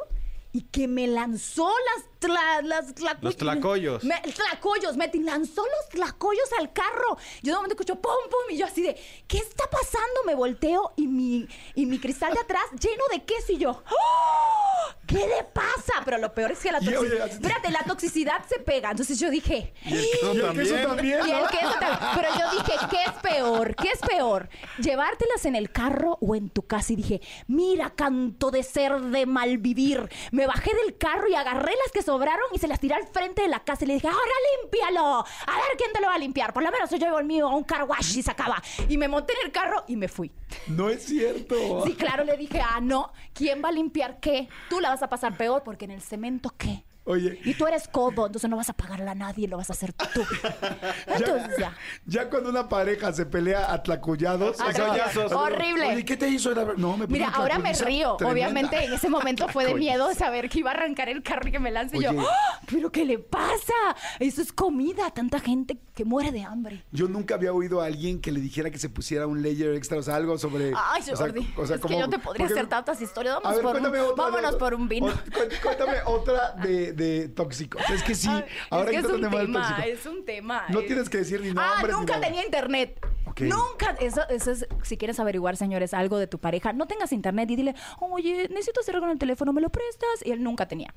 y 0.53 0.63
que 0.63 0.89
me 0.89 1.07
lanzó 1.07 1.69
las... 1.69 2.07
tla- 2.27 2.63
las 2.63 3.23
Los 3.23 3.37
tlacoyos. 3.37 4.05
Me, 4.05 4.21
tlacoyos, 4.21 4.97
me 4.97 5.11
lanzó 5.23 5.63
los 5.63 5.89
tlacoyos 5.91 6.49
al 6.59 6.73
carro. 6.73 7.17
Yo 7.43 7.53
de 7.53 7.57
momento 7.57 7.75
escucho 7.75 7.97
pum, 8.01 8.13
pum, 8.31 8.51
y 8.55 8.57
yo 8.59 8.67
así 8.67 8.83
de, 8.83 8.97
¿qué 9.29 9.39
está 9.39 9.65
pasando? 9.71 10.25
Me 10.27 10.35
volteo 10.35 10.93
y 10.97 11.07
mi, 11.07 11.47
y 11.75 11.87
mi 11.87 11.99
cristal 11.99 12.33
de 12.35 12.41
atrás 12.41 12.65
lleno 12.81 13.05
de 13.13 13.25
queso 13.25 13.53
y 13.53 13.59
yo, 13.59 13.71
¡Oh! 13.71 14.95
¿qué 15.07 15.27
le 15.27 15.45
pasa? 15.45 15.93
Pero 16.05 16.19
lo 16.19 16.33
peor 16.35 16.53
es 16.53 16.59
que 16.61 16.73
la 16.73 16.81
toxicidad, 16.81 17.27
espérate, 17.29 17.71
la 17.71 17.83
toxicidad 17.85 18.45
se 18.49 18.59
pega. 18.61 18.91
Entonces 18.91 19.19
yo 19.19 19.31
dije, 19.31 19.73
Y 19.85 19.95
el 19.95 20.01
queso 20.11 20.33
Y 20.33 20.37
el 20.37 20.43
también. 20.43 20.67
queso 20.69 20.89
también. 20.89 21.19
y 21.27 21.31
el 21.31 21.43
¿no? 21.43 21.49
queso 21.49 21.73
también. 21.81 21.99
Pero 22.17 22.29
yo 22.39 22.51
dije, 22.59 22.73
¿qué 22.91 23.03
es 23.05 23.13
peor? 23.23 23.75
¿Qué 23.77 23.89
es 23.91 24.01
peor? 24.01 24.49
¿Llevártelas 24.79 25.45
en 25.45 25.57
el 25.57 25.71
carro 25.71 26.19
o 26.21 26.35
en 26.35 26.49
tu 26.51 26.63
casa? 26.67 26.93
Y 26.93 26.97
dije, 26.97 27.21
mira, 27.47 27.91
canto 27.91 28.51
de 28.51 28.63
ser 28.63 29.01
de 29.01 29.27
malvivir. 29.27 30.09
Me 30.33 30.47
bajé 30.47 30.71
del 30.85 30.97
carro 30.97 31.29
y 31.29 31.35
agarré 31.35 31.73
las 31.83 31.93
que 31.93 32.03
sobraron 32.15 32.45
y 32.53 32.59
se 32.59 32.69
las 32.69 32.79
tiré 32.79 32.95
al 32.95 33.07
frente 33.09 33.43
de 33.43 33.49
la 33.49 33.59
casa 33.59 33.85
y 33.85 33.89
le 33.89 33.95
dije, 33.95 34.07
ahora 34.07 34.21
límpialo. 34.63 35.19
A 35.19 35.57
ver 35.57 35.77
quién 35.77 35.93
te 35.93 36.01
lo 36.01 36.07
va 36.07 36.15
a 36.15 36.19
limpiar. 36.19 36.53
Por 36.53 36.63
lo 36.63 36.71
menos 36.71 36.89
yo 36.89 36.97
llevo 36.97 37.19
el 37.19 37.25
mío 37.25 37.49
a 37.49 37.57
un 37.57 37.65
car 37.65 37.83
wash 37.85 38.17
y 38.17 38.23
se 38.23 38.31
acaba. 38.31 38.63
Y 38.89 38.97
me 38.97 39.09
monté 39.09 39.33
en 39.33 39.47
el 39.47 39.53
carro 39.53 39.83
y 39.89 39.97
me 39.97 40.07
fui. 40.07 40.31
No 40.69 40.89
es 40.89 41.03
cierto. 41.03 41.85
Sí, 41.85 41.95
claro, 41.95 42.23
le 42.23 42.37
dije, 42.37 42.61
ah, 42.61 42.79
no, 42.81 43.13
¿quién 43.33 43.65
va 43.65 43.71
a 43.71 43.73
limpiar 43.73 44.21
qué? 44.21 44.49
Tú 44.71 44.79
la 44.81 44.91
vas 44.91 45.03
a 45.03 45.09
pasar 45.09 45.37
peor 45.37 45.65
porque 45.65 45.87
en 45.87 45.91
el 45.91 46.03
cemento 46.03 46.55
qué. 46.57 46.85
Oye, 47.07 47.39
Y 47.45 47.53
tú 47.55 47.67
eres 47.67 47.87
codo, 47.89 48.27
entonces 48.27 48.49
no 48.49 48.57
vas 48.57 48.71
a 48.71 48.73
pagarle 48.73 49.09
a 49.11 49.15
nadie, 49.15 49.47
lo 49.47 49.59
vas 49.59 49.69
a 49.69 49.75
hacer 49.75 49.93
tú. 49.93 50.05
Entonces 51.07 51.59
ya. 51.59 51.77
ya 52.07 52.31
cuando 52.31 52.51
una 52.51 52.69
pareja 52.69 53.13
se 53.13 53.27
pelea 53.27 53.73
a 53.73 53.83
tlacullados. 53.83 54.57
Ah, 54.61 54.69
o 54.69 54.73
sea, 54.73 55.27
horrible. 55.39 55.87
Oye, 55.93 56.05
¿qué 56.05 56.17
te 56.17 56.29
hizo? 56.29 56.53
Era- 56.53 56.73
No, 56.77 56.97
me 56.97 57.07
Mira, 57.07 57.29
ahora 57.29 57.59
me 57.59 57.73
río. 57.75 58.17
tremenda. 58.17 58.33
Obviamente 58.33 58.85
en 58.85 58.93
ese 58.93 59.09
momento 59.09 59.49
fue 59.49 59.67
de 59.67 59.75
miedo 59.75 60.13
saber 60.15 60.49
que 60.49 60.61
iba 60.61 60.71
a 60.71 60.75
arrancar 60.75 61.09
el 61.09 61.23
carro 61.23 61.49
y 61.49 61.53
que 61.53 61.59
me 61.61 61.71
lance. 61.71 61.97
Y 61.99 62.03
yo, 62.03 62.11
Oye. 62.11 62.21
¡Ah! 62.21 62.61
¿pero 62.71 62.91
qué 62.91 63.05
le 63.05 63.19
pasa? 63.19 63.75
Eso 64.19 64.41
es 64.43 64.53
comida. 64.53 65.11
Tanta 65.11 65.41
gente 65.41 65.79
que 65.95 66.05
muere 66.05 66.33
de 66.33 66.43
hambre. 66.43 66.85
Yo 66.91 67.07
nunca 67.09 67.35
había 67.35 67.53
oído 67.53 67.81
a 67.83 67.87
alguien 67.87 68.21
que 68.21 68.33
le 68.33 68.41
dijera 68.41 68.71
que 68.71 68.79
se 68.79 68.89
pusiera 68.89 69.27
un 69.27 69.43
layer 69.43 69.75
extra, 69.75 69.99
o 69.99 70.03
sea, 70.03 70.17
algo 70.17 70.39
sobre. 70.39 70.73
Ay, 70.77 71.03
o 71.03 71.05
sea, 71.05 71.17
Jordi. 71.17 71.53
o 71.57 71.67
sea, 71.67 71.77
es 71.77 71.83
como- 71.83 71.95
que 71.95 72.01
yo 72.01 72.09
te 72.09 72.19
podría 72.19 72.47
porque- 72.47 72.55
hacer 72.61 72.67
tantas 72.69 73.01
historias. 73.03 73.37
A 73.37 73.41
Vamos 73.41 73.57
ver, 73.57 73.65
por 73.65 73.77
un, 73.81 73.87
otra. 74.11 74.25
vámonos 74.25 74.57
por 74.57 74.75
un 74.75 74.89
vino. 74.89 75.07
o- 75.09 75.63
cuéntame 75.63 75.99
otra 76.07 76.53
de, 76.63 76.93
de 76.95 77.29
tóxico. 77.29 77.79
O 77.79 77.83
sea, 77.83 77.95
es 77.97 78.03
que 78.03 78.15
sí, 78.15 78.29
ahora 78.71 78.91
es 78.91 79.01
que 79.01 79.07
es 79.07 79.13
un 79.13 79.21
tema 79.21 79.43
es 79.87 80.07
un 80.07 80.25
tema. 80.25 80.65
No 80.69 80.81
es- 80.81 80.87
tienes 80.87 81.09
que 81.11 81.19
decir 81.19 81.41
ni 81.41 81.51
Ah, 81.51 81.75
nombres 81.77 81.95
ni 81.95 82.01
nunca 82.01 82.15
nada. 82.15 82.27
tenía 82.27 82.45
internet. 82.45 82.99
Ok. 83.27 83.41
Nunca. 83.43 83.91
Eso, 84.01 84.23
eso 84.29 84.51
es, 84.53 84.67
si 84.83 84.97
quieres 84.97 85.19
averiguar, 85.21 85.57
señores, 85.57 85.93
algo 85.95 86.19
de 86.19 86.27
tu 86.27 86.39
pareja, 86.39 86.73
no 86.73 86.87
tengas 86.87 87.13
internet 87.13 87.51
y 87.51 87.57
dile, 87.57 87.75
oye, 88.01 88.49
necesito 88.49 88.81
hacer 88.81 88.95
algo 88.95 89.07
en 89.07 89.13
el 89.13 89.19
teléfono, 89.19 89.53
¿me 89.53 89.61
lo 89.61 89.71
prestas? 89.71 90.09
Y 90.25 90.31
él 90.31 90.43
nunca 90.43 90.67
tenía. 90.69 90.95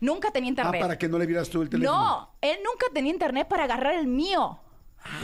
Nunca 0.00 0.30
tenía 0.30 0.48
Ah, 0.48 0.50
internet. 0.50 0.80
para 0.80 0.98
que 0.98 1.08
no 1.08 1.18
le 1.18 1.26
vieras 1.26 1.48
tú 1.50 1.62
el 1.62 1.68
teléfono. 1.68 1.98
No, 1.98 2.34
él 2.40 2.58
nunca 2.64 2.86
tenía 2.94 3.12
internet 3.12 3.48
para 3.48 3.64
agarrar 3.64 3.94
el 3.94 4.06
mío. 4.06 4.60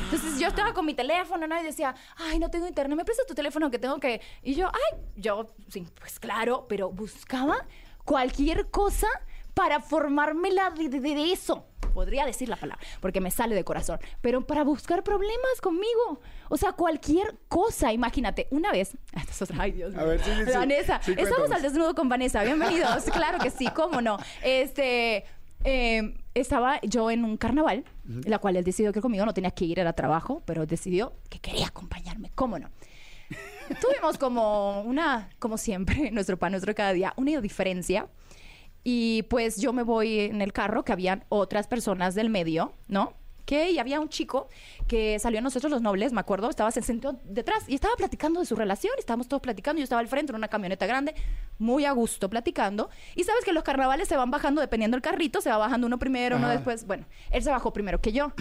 Entonces 0.04 0.38
yo 0.38 0.49
estaba 0.49 0.73
con 0.73 0.87
mi 0.87 0.95
teléfono, 0.95 1.47
¿no? 1.47 1.61
Y 1.61 1.64
decía, 1.64 1.95
ay, 2.16 2.38
no 2.38 2.49
tengo 2.49 2.66
internet, 2.66 2.97
¿me 2.97 3.04
prestas 3.04 3.26
tu 3.26 3.35
teléfono 3.35 3.71
que 3.71 3.78
tengo 3.78 3.99
que...? 4.00 4.21
Y 4.43 4.54
yo, 4.54 4.69
ay, 4.69 4.99
yo, 5.16 5.49
sí, 5.69 5.87
pues 5.99 6.19
claro, 6.21 6.66
pero 6.69 6.90
buscaba 6.90 7.66
cualquier 8.04 8.71
cosa 8.71 9.09
para 9.55 9.81
formármela 9.81 10.71
de, 10.71 10.89
de- 10.89 11.01
de 11.01 11.33
eso. 11.33 11.67
Podría 11.95 12.27
decir 12.27 12.49
la 12.49 12.57
palabra, 12.57 12.85
porque 13.01 13.21
me 13.21 13.31
sale 13.31 13.55
de 13.55 13.63
corazón. 13.63 14.01
Pero 14.21 14.45
para 14.45 14.65
buscar 14.65 15.05
problemas 15.05 15.61
conmigo. 15.63 16.21
O 16.49 16.57
sea, 16.57 16.73
cualquier 16.73 17.37
cosa, 17.47 17.93
imagínate. 17.93 18.49
Una 18.51 18.73
vez... 18.73 18.97
Ay, 19.59 19.71
Dios 19.73 19.93
mío. 19.93 20.01
A 20.03 20.05
ver, 20.05 20.21
sí, 20.21 20.31
sí. 20.45 20.51
Vanessa, 20.53 21.01
Sí, 21.05 21.15
estamos 21.17 21.53
al 21.53 21.63
desnudo 21.63 21.95
con 21.95 22.09
Vanessa. 22.09 22.43
Bienvenidos. 22.43 23.05
claro 23.13 23.39
que 23.39 23.51
sí, 23.51 23.69
cómo 23.77 24.01
no. 24.01 24.19
Este... 24.43 25.25
eh, 25.63 26.15
estaba 26.35 26.81
yo 26.83 27.13
en 27.13 27.25
un 27.25 27.37
carnaval, 27.37 27.85
la 28.25 28.39
cual 28.41 28.57
él 28.57 28.65
decidió 28.65 28.93
que 28.93 29.01
conmigo 29.01 29.25
no 29.25 29.33
tenía 29.33 29.53
que 29.53 29.65
ir, 29.65 29.79
era 29.79 29.93
trabajo, 29.93 30.43
pero 30.47 30.67
decidió 30.67 31.13
que 31.31 31.39
quería 31.39 31.69
acompañarme, 31.69 32.33
¿cómo 32.35 32.59
no? 32.59 32.71
Tuvimos 33.81 34.19
como 34.19 34.83
una, 34.83 35.31
como 35.39 35.57
siempre, 35.59 36.11
nuestro 36.11 36.37
pan, 36.39 36.51
nuestro 36.51 36.75
cada 36.75 36.93
día, 36.93 37.15
una 37.17 37.41
diferencia. 37.41 38.09
Y 38.85 39.23
pues 39.25 39.57
yo 39.57 39.73
me 39.73 39.83
voy 39.83 40.21
en 40.21 40.43
el 40.43 40.53
carro, 40.53 40.85
que 40.85 40.93
habían 40.93 41.25
otras 41.31 41.67
personas 41.67 42.14
del 42.14 42.29
medio, 42.31 42.75
¿no? 42.87 43.14
Que 43.47 43.71
y 43.73 43.79
había 43.79 44.00
un 44.00 44.09
chico 44.09 44.49
que 44.88 45.19
salió 45.19 45.38
a 45.38 45.43
nosotros 45.43 45.71
los 45.71 45.83
nobles, 45.83 46.14
me 46.14 46.21
acuerdo, 46.21 46.49
estaba 46.49 46.71
se 46.71 46.81
sentó 46.81 47.19
detrás 47.25 47.64
y 47.69 47.75
estaba 47.75 47.95
platicando 47.95 48.41
de 48.41 48.47
su 48.47 48.57
relación, 48.57 48.95
estábamos 48.99 49.29
todos 49.29 49.43
platicando, 49.43 49.81
yo 49.81 49.85
estaba 49.85 50.00
al 50.00 50.09
frente 50.09 50.33
en 50.33 50.37
una 50.37 50.49
camioneta 50.49 50.87
grande, 50.87 51.14
muy 51.59 51.85
a 51.85 51.93
gusto 51.93 52.31
platicando. 52.31 52.88
Y 53.14 53.25
sabes 53.25 53.45
que 53.45 53.53
los 53.53 53.62
carnavales 53.62 54.09
se 54.09 54.17
van 54.17 54.31
bajando 54.31 54.62
dependiendo 54.62 54.95
del 54.95 55.03
carrito, 55.03 55.43
se 55.43 55.50
va 55.50 55.59
bajando 55.59 55.87
uno 55.87 55.99
primero, 55.99 56.37
uno 56.38 56.49
después. 56.49 56.87
Bueno, 56.87 57.05
él 57.31 57.43
se 57.43 57.50
bajó 57.50 57.71
primero 57.71 58.00
que 58.00 58.12
yo. 58.12 58.33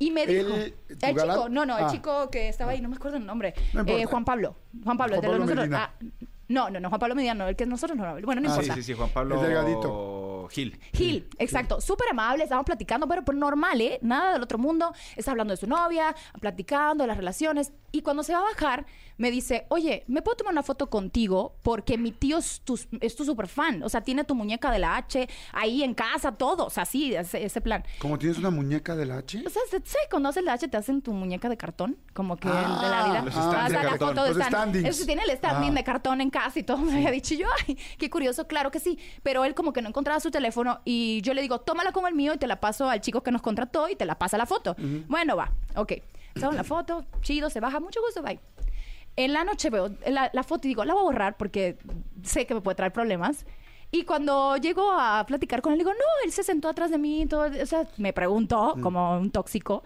Y 0.00 0.10
me 0.10 0.26
dijo, 0.26 0.52
¿Él, 0.56 0.74
tu 0.88 1.06
el 1.06 1.14
chico, 1.16 1.48
no, 1.48 1.64
no, 1.64 1.78
el 1.78 1.84
Ah. 1.84 1.88
chico 1.92 2.28
que 2.28 2.48
estaba 2.48 2.72
ahí, 2.72 2.80
no 2.80 2.88
me 2.88 2.96
acuerdo 2.96 3.16
el 3.18 3.26
nombre, 3.26 3.54
No. 3.72 3.84
Eh, 3.86 4.06
Juan 4.06 4.24
Pablo, 4.24 4.56
Juan 4.82 4.96
Pablo, 4.96 5.20
de 5.20 5.28
los 5.28 5.38
nosotros. 5.38 5.68
Ah, 5.72 5.92
no, 6.48 6.70
no, 6.70 6.80
no, 6.80 6.88
Juan 6.88 6.98
Pablo 6.98 7.14
Mediano, 7.14 7.46
el 7.48 7.56
que 7.56 7.66
nosotros 7.66 7.96
no, 7.96 8.04
bueno, 8.22 8.40
no 8.40 8.48
Ah, 8.48 8.54
Sí, 8.54 8.60
importa. 8.60 8.74
sí, 8.74 8.82
sí, 8.82 8.94
Juan 8.94 9.10
Pablo 9.10 9.36
El 9.36 9.42
delgadito. 9.42 9.88
Gil. 10.50 10.78
Gil, 10.92 11.28
exacto, 11.38 11.80
súper 11.80 12.08
amable, 12.10 12.44
estábamos 12.44 12.66
platicando, 12.66 13.06
pero 13.08 13.24
por 13.24 13.34
normal, 13.34 13.80
¿eh? 13.80 13.98
Nada 14.02 14.32
del 14.34 14.42
otro 14.42 14.58
mundo, 14.58 14.92
está 15.16 15.30
hablando 15.32 15.52
de 15.52 15.56
su 15.58 15.66
novia, 15.66 16.14
platicando 16.40 17.04
de 17.04 17.08
las 17.08 17.16
relaciones, 17.16 17.72
y 17.92 18.02
cuando 18.02 18.22
se 18.22 18.32
va 18.32 18.40
a 18.40 18.42
bajar, 18.42 18.86
me 19.16 19.30
dice, 19.30 19.66
oye, 19.68 20.04
¿me 20.06 20.22
puedo 20.22 20.36
tomar 20.36 20.52
una 20.52 20.62
foto 20.62 20.88
contigo? 20.90 21.56
Porque 21.62 21.96
mi 21.98 22.12
tío 22.12 22.38
es 22.38 22.60
tu, 22.62 22.78
es 23.00 23.16
tu 23.16 23.24
super 23.24 23.48
fan, 23.48 23.82
o 23.82 23.88
sea, 23.88 24.02
tiene 24.02 24.24
tu 24.24 24.34
muñeca 24.34 24.70
de 24.70 24.78
la 24.78 24.96
H 24.96 25.28
ahí 25.52 25.82
en 25.82 25.94
casa, 25.94 26.32
todo, 26.32 26.66
o 26.66 26.70
sea, 26.70 26.84
sí, 26.84 27.14
ese, 27.14 27.44
ese 27.44 27.60
plan. 27.60 27.82
Como 27.98 28.18
tienes 28.18 28.38
una 28.38 28.50
muñeca 28.50 28.94
del 28.94 29.10
H. 29.10 29.42
O 29.46 29.50
sea, 29.50 29.62
¿se- 29.70 29.80
¿se 29.84 29.98
conoce 30.10 30.40
el 30.40 30.48
H? 30.48 30.68
¿Te 30.68 30.76
hacen 30.76 31.02
tu 31.02 31.12
muñeca 31.12 31.48
de 31.48 31.56
cartón? 31.56 31.96
Como 32.12 32.36
que 32.36 32.48
Ah, 32.48 32.78
de 32.82 32.88
la 32.88 33.04
vida. 33.06 33.22
los 33.22 33.34
Ah, 33.36 33.64
de 33.68 33.74
la 33.74 33.82
cartón. 33.82 34.08
foto 34.08 34.22
de 34.24 34.34
Los 34.34 34.38
stand. 34.46 34.54
standings. 34.70 34.88
Eso 34.88 35.06
tiene 35.06 35.22
el 35.22 35.36
standing 35.36 35.72
Ah. 35.72 35.74
de 35.74 35.84
cartón 35.84 36.20
en 36.20 36.30
casa 36.30 36.58
y 36.58 36.62
todo. 36.62 36.78
Me 36.78 36.92
había 36.94 37.10
dicho 37.10 37.34
yo, 37.34 37.46
ay, 37.66 37.76
qué 37.98 38.10
curioso, 38.10 38.46
claro 38.46 38.70
que 38.70 38.80
sí. 38.80 38.98
Pero 39.22 39.44
él 39.44 39.54
como 39.54 39.72
que 39.72 39.82
no 39.82 39.88
encontraba 39.88 40.20
su 40.20 40.30
teléfono 40.38 40.80
y 40.84 41.20
yo 41.22 41.34
le 41.34 41.42
digo, 41.42 41.60
tómala 41.60 41.92
con 41.92 42.06
el 42.06 42.14
mío 42.14 42.34
y 42.34 42.38
te 42.38 42.46
la 42.46 42.60
paso 42.60 42.88
al 42.88 43.00
chico 43.00 43.22
que 43.22 43.30
nos 43.30 43.42
contrató 43.42 43.88
y 43.88 43.96
te 43.96 44.04
la 44.04 44.18
pasa 44.18 44.38
la 44.38 44.46
foto. 44.46 44.76
Bueno, 45.06 45.36
va, 45.36 45.52
ok. 45.74 45.92
En 46.34 46.54
la 46.54 46.64
foto, 46.64 47.04
chido, 47.20 47.50
se 47.50 47.60
baja, 47.60 47.80
mucho 47.80 48.00
gusto, 48.00 48.22
bye. 48.22 48.38
En 49.16 49.32
la 49.32 49.42
noche 49.42 49.70
veo 49.70 49.90
la, 50.06 50.30
la 50.32 50.42
foto 50.44 50.68
y 50.68 50.70
digo, 50.70 50.84
la 50.84 50.94
voy 50.94 51.00
a 51.00 51.04
borrar 51.04 51.36
porque 51.36 51.76
sé 52.22 52.46
que 52.46 52.54
me 52.54 52.60
puede 52.60 52.76
traer 52.76 52.92
problemas. 52.92 53.44
Y 53.90 54.04
cuando 54.04 54.56
llego 54.56 54.92
a 54.92 55.24
platicar 55.26 55.62
con 55.62 55.72
él, 55.72 55.78
digo, 55.78 55.90
no, 55.90 56.24
él 56.24 56.30
se 56.30 56.42
sentó 56.42 56.68
atrás 56.68 56.90
de 56.90 56.98
mí, 56.98 57.26
todo, 57.26 57.46
o 57.46 57.66
sea, 57.66 57.88
me 57.96 58.12
preguntó 58.12 58.76
como 58.82 59.18
un 59.18 59.30
tóxico. 59.30 59.82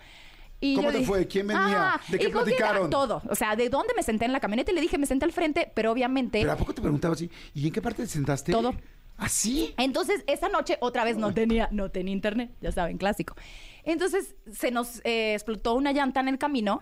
Y 0.61 0.77
¿Cómo 0.77 0.89
yo 0.89 0.93
te 0.93 0.99
dije, 0.99 1.11
fue? 1.11 1.27
¿Quién 1.27 1.47
venía? 1.47 2.01
¿De 2.09 2.19
qué 2.19 2.29
¿y 2.29 2.33
platicaron? 2.33 2.91
Todo. 2.91 3.23
O 3.29 3.35
sea, 3.35 3.57
¿de 3.57 3.69
dónde 3.69 3.95
me 3.97 4.03
senté 4.03 4.27
en 4.27 4.33
la 4.33 4.41
camioneta? 4.41 4.71
Y 4.71 4.75
le 4.75 4.81
dije, 4.81 4.99
me 4.99 5.07
senté 5.07 5.25
al 5.25 5.33
frente, 5.33 5.71
pero 5.75 5.91
obviamente... 5.91 6.41
Pero 6.41 6.53
¿a 6.53 6.57
poco 6.57 6.73
te 6.75 6.81
preguntaba 6.81 7.15
así? 7.15 7.31
¿Y 7.55 7.67
en 7.67 7.73
qué 7.73 7.83
parte 7.83 8.03
te 8.03 8.09
sentaste? 8.09 8.53
Todo. 8.53 8.73
¿Así? 9.17 9.75
Entonces, 9.77 10.25
esa 10.27 10.49
noche 10.49 10.79
otra 10.81 11.05
vez 11.05 11.17
no 11.17 11.33
tenía, 11.33 11.69
no 11.71 11.91
tenía 11.91 12.13
internet, 12.13 12.51
ya 12.61 12.73
saben, 12.73 12.99
clásico. 12.99 13.37
Entonces, 13.85 14.35
se 14.53 14.71
nos 14.71 15.01
eh, 15.05 15.35
explotó 15.35 15.75
una 15.75 15.93
llanta 15.93 16.21
en 16.21 16.29
el 16.29 16.39
camino 16.39 16.81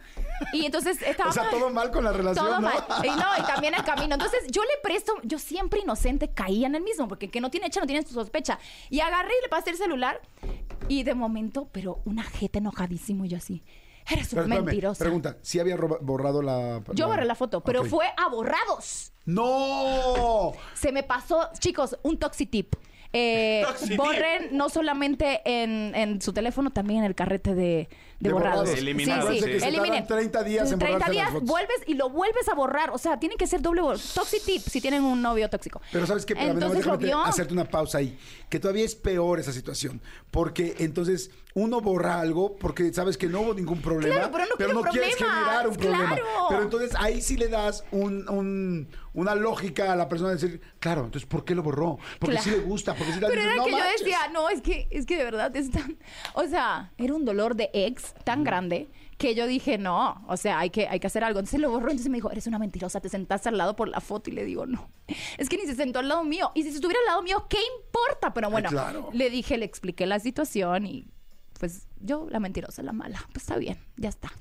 y 0.53 0.65
entonces 0.65 1.01
estaba... 1.07 1.31
O 1.31 1.33
sea, 1.33 1.51
todo 1.51 1.71
mal 1.71 1.91
con 1.91 2.05
la 2.05 2.13
relación, 2.13 2.47
Todo 2.47 2.61
¿no? 2.61 2.69
mal. 2.69 2.85
Y 3.05 3.09
no, 3.09 3.27
y 3.39 3.43
también 3.47 3.75
el 3.75 3.85
camino. 3.85 4.15
Entonces, 4.15 4.41
yo 4.51 4.63
le 4.63 4.71
presto, 4.83 5.15
yo 5.23 5.39
siempre 5.39 5.81
inocente 5.81 6.29
caía 6.33 6.67
en 6.67 6.75
el 6.75 6.83
mismo, 6.83 7.09
porque 7.09 7.27
el 7.27 7.33
que 7.33 7.41
no 7.41 7.51
tiene 7.51 7.67
hecha 7.67 7.81
no 7.81 7.87
tiene 7.87 8.07
su 8.07 8.15
sospecha. 8.15 8.59
Y 8.89 9.01
agarré 9.01 9.33
y 9.39 9.43
le 9.43 9.49
pasé 9.49 9.71
el 9.71 9.77
celular 9.77 10.21
y 10.89 11.03
de 11.03 11.15
momento, 11.15 11.69
pero 11.73 12.01
una 12.05 12.23
jeta 12.23 12.59
enojadísimo 12.59 13.25
y 13.25 13.29
yo 13.29 13.37
así... 13.39 13.63
Eres 14.11 14.29
espérame, 14.29 14.65
mentirosa. 14.65 15.05
Pregunta, 15.05 15.37
¿sí 15.43 15.61
había 15.61 15.77
borrado 15.77 16.43
la... 16.43 16.83
Yo 16.95 17.07
borré 17.07 17.25
la 17.25 17.35
foto, 17.35 17.61
pero 17.61 17.85
fue 17.85 18.07
a 18.17 18.29
borrados. 18.29 19.13
¡No! 19.35 20.53
Se 20.75 20.93
me 20.93 21.03
pasó, 21.03 21.49
chicos, 21.59 21.97
un 22.03 22.19
toxitip. 22.19 22.75
Eh, 23.13 23.63
Toxitip. 23.67 23.97
borren 23.97 24.57
no 24.57 24.69
solamente 24.69 25.41
en, 25.45 25.95
en 25.95 26.21
su 26.23 26.33
teléfono, 26.33 26.71
también 26.71 27.01
en 27.01 27.07
el 27.07 27.15
carrete 27.15 27.55
de, 27.55 27.89
de 28.21 28.29
De 28.29 28.33
borrados. 28.35 28.59
borrados. 28.61 28.79
Eliminar, 28.79 29.23
sí, 29.23 29.29
sí. 29.29 29.41
sí. 29.41 29.45
Que 29.51 29.61
se 29.61 29.69
Eliminen. 29.69 30.07
tardan 30.07 30.31
30 30.33 30.43
días 30.45 30.73
en 30.73 30.79
30 30.79 30.95
borrarse 30.99 31.13
días 31.13 31.33
las 31.35 31.43
vuelves 31.43 31.77
y 31.87 31.95
lo 31.95 32.11
vuelves 32.11 32.49
a 32.49 32.55
borrar. 32.55 32.91
O 32.91 32.99
sea, 32.99 33.19
tiene 33.19 33.37
que 33.37 33.47
ser 33.47 33.63
doble 33.63 33.81
bor- 33.83 33.99
toxitip 34.15 34.63
si 34.63 34.81
tienen 34.83 35.03
un 35.05 35.23
novio 35.23 35.49
tóxico. 35.49 35.81
Pero 35.91 36.07
sabes 36.07 36.27
más 36.35 36.55
entonces 36.55 36.79
déjame 36.85 37.05
vio. 37.07 37.21
hacerte 37.25 37.53
una 37.55 37.65
pausa 37.65 37.99
ahí. 37.99 38.19
Que 38.51 38.61
todavía 38.61 38.85
es 38.85 38.95
peor 38.95 39.41
esa 39.41 39.53
situación. 39.53 40.03
Porque 40.31 40.77
entonces 40.81 41.31
uno 41.55 41.81
borra 41.81 42.21
algo 42.21 42.55
porque 42.57 42.93
sabes 42.93 43.17
que 43.17 43.27
no 43.27 43.41
hubo 43.41 43.55
ningún 43.55 43.81
problema. 43.81 44.15
Claro, 44.15 44.31
pero 44.59 44.73
no 44.75 44.83
quieres 44.83 45.17
generar 45.17 45.67
un 45.67 45.75
problema. 45.77 46.07
claro. 46.09 46.25
Pero 46.51 46.63
entonces 46.63 46.91
ahí 46.99 47.21
sí 47.23 47.37
le 47.37 47.49
das 47.49 47.85
un, 47.91 48.29
un- 48.29 48.89
una 49.15 49.35
lógica 49.35 49.93
a 49.93 49.97
la 49.97 50.09
persona 50.09 50.29
de 50.31 50.37
decir, 50.37 50.61
claro, 50.79 51.05
entonces 51.07 51.27
¿por 51.29 51.45
qué 51.45 51.55
lo 51.57 51.63
borró? 51.65 51.99
Porque 52.21 52.37
Claro. 52.37 52.45
sí 52.45 52.51
le 52.51 52.59
gusta, 52.61 52.95
porque 52.95 53.13
sí 53.13 53.19
le 53.21 53.27
Pero 53.27 53.41
dices, 53.41 53.47
era 53.47 53.57
"No 53.57 53.65
que 53.65 53.73
manches". 53.73 53.93
yo 53.99 54.05
decía, 54.05 54.19
no, 54.33 54.49
es 54.51 54.61
que, 54.61 54.87
es 54.91 55.07
que 55.07 55.17
de 55.17 55.25
verdad 55.25 55.57
es 55.57 55.71
tan. 55.71 55.99
O 56.35 56.47
sea, 56.47 56.93
era 56.99 57.15
un 57.15 57.25
dolor 57.25 57.57
de 57.57 57.71
ex 57.73 58.10
tan 58.25 58.45
grande 58.45 58.89
que 59.19 59.35
yo 59.35 59.47
dije, 59.47 59.77
no, 59.77 60.25
o 60.29 60.37
sea, 60.37 60.59
hay 60.59 60.71
que, 60.71 60.89
hay 60.89 60.99
que 60.99 61.07
hacer 61.07 61.23
algo. 61.25 61.41
Entonces 61.41 61.61
lo 61.61 61.71
borró, 61.71 61.91
entonces 61.91 62.11
me 62.11 62.17
dijo, 62.17 62.31
eres 62.31 62.47
una 62.47 62.59
mentirosa, 62.59 63.01
te 63.01 63.09
sentaste 63.09 63.51
al 63.51 63.59
lado 63.59 63.77
por 63.77 63.89
la 63.89 64.01
foto 64.01 64.31
y 64.31 64.33
le 64.33 64.45
digo, 64.45 64.67
no. 64.67 64.91
Es 65.37 65.49
que 65.49 65.57
ni 65.57 65.67
se 65.67 65.75
sentó 65.75 65.99
al 65.99 66.09
lado 66.09 66.25
mío. 66.25 66.53
Y 66.55 66.63
si 66.63 66.71
se 66.71 66.77
estuviera 66.77 67.01
al 67.01 67.07
lado 67.07 67.23
mío, 67.23 67.47
¿qué 67.49 67.59
importa? 67.79 68.33
Pero 68.33 68.51
bueno, 68.51 68.71
claro. 68.71 69.11
le 69.13 69.29
dije, 69.29 69.59
le 69.59 69.67
expliqué 69.67 70.07
la 70.07 70.19
situación 70.19 70.87
y 70.87 71.07
pues 71.59 71.87
yo, 72.01 72.27
la 72.31 72.41
mentirosa, 72.41 72.83
la 72.83 72.93
mala. 72.93 73.21
Pues 73.33 73.43
está 73.43 73.59
bien, 73.59 73.79
ya 73.97 74.09
está. 74.09 74.33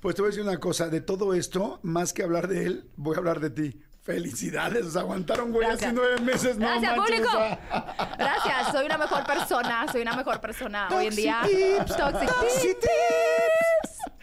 Pues 0.00 0.16
te 0.16 0.22
voy 0.22 0.28
a 0.28 0.30
decir 0.30 0.42
una 0.42 0.58
cosa, 0.58 0.88
de 0.88 1.00
todo 1.00 1.34
esto, 1.34 1.78
más 1.82 2.12
que 2.12 2.22
hablar 2.22 2.48
de 2.48 2.64
él, 2.64 2.90
voy 2.96 3.14
a 3.14 3.18
hablar 3.18 3.40
de 3.40 3.50
ti. 3.50 3.80
Felicidades, 4.02 4.84
o 4.84 4.90
sea, 4.90 5.02
aguantaron 5.02 5.52
güey 5.52 5.64
Gracias. 5.68 5.92
nueve 5.94 6.20
meses, 6.20 6.58
no 6.58 6.66
Gracias, 6.66 6.96
manches, 6.96 7.20
público. 7.20 7.58
Gracias, 8.18 8.72
soy 8.72 8.86
una 8.86 8.98
mejor 8.98 9.24
persona, 9.24 9.86
soy 9.92 10.02
una 10.02 10.16
mejor 10.16 10.40
persona 10.40 10.88
hoy 10.92 11.06
en 11.06 11.14
día. 11.14 11.40
Toxitips, 11.42 11.96
Toxic 11.96 12.28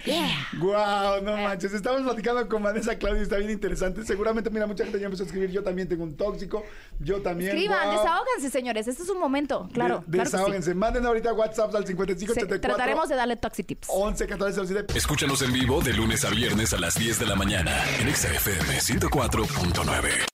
Yeah. 0.09 0.47
Guau, 0.59 1.21
no 1.21 1.37
manches. 1.37 1.73
Estamos 1.73 2.01
platicando 2.01 2.47
con 2.47 2.63
Vanessa 2.63 2.97
Claudia, 2.97 3.21
está 3.21 3.37
bien 3.37 3.51
interesante. 3.51 4.03
Seguramente, 4.05 4.49
mira, 4.49 4.65
mucha 4.67 4.83
gente 4.83 4.99
ya 4.99 5.05
empezó 5.05 5.23
a 5.23 5.25
escribir. 5.27 5.51
Yo 5.51 5.63
también 5.63 5.87
tengo 5.87 6.03
un 6.03 6.15
tóxico. 6.17 6.63
Yo 6.99 7.21
también. 7.21 7.51
Escriban, 7.51 7.85
guau. 7.87 7.97
desahóganse, 7.99 8.49
señores. 8.49 8.87
Este 8.87 9.03
es 9.03 9.09
un 9.09 9.19
momento, 9.19 9.69
claro. 9.73 10.03
De- 10.07 10.19
claro 10.23 10.61
sí. 10.61 10.73
Manden 10.73 11.05
ahorita 11.05 11.33
WhatsApp 11.33 11.73
al 11.75 11.85
55 11.85 12.33
Sí, 12.33 12.39
84 12.39 12.75
trataremos 12.75 13.09
de 13.09 13.15
darle 13.15 13.35
toxitips. 13.35 13.87
11 13.91 14.27
14 14.27 14.65
07. 14.67 14.97
Escúchanos 14.97 15.41
en 15.41 15.53
vivo 15.53 15.81
de 15.81 15.93
lunes 15.93 16.25
a 16.25 16.29
viernes 16.29 16.73
a 16.73 16.77
las 16.79 16.95
10 16.95 17.19
de 17.19 17.25
la 17.25 17.35
mañana 17.35 17.71
en 17.99 18.07
Exa 18.07 18.29
FM 18.29 18.79
104.9. 18.79 20.28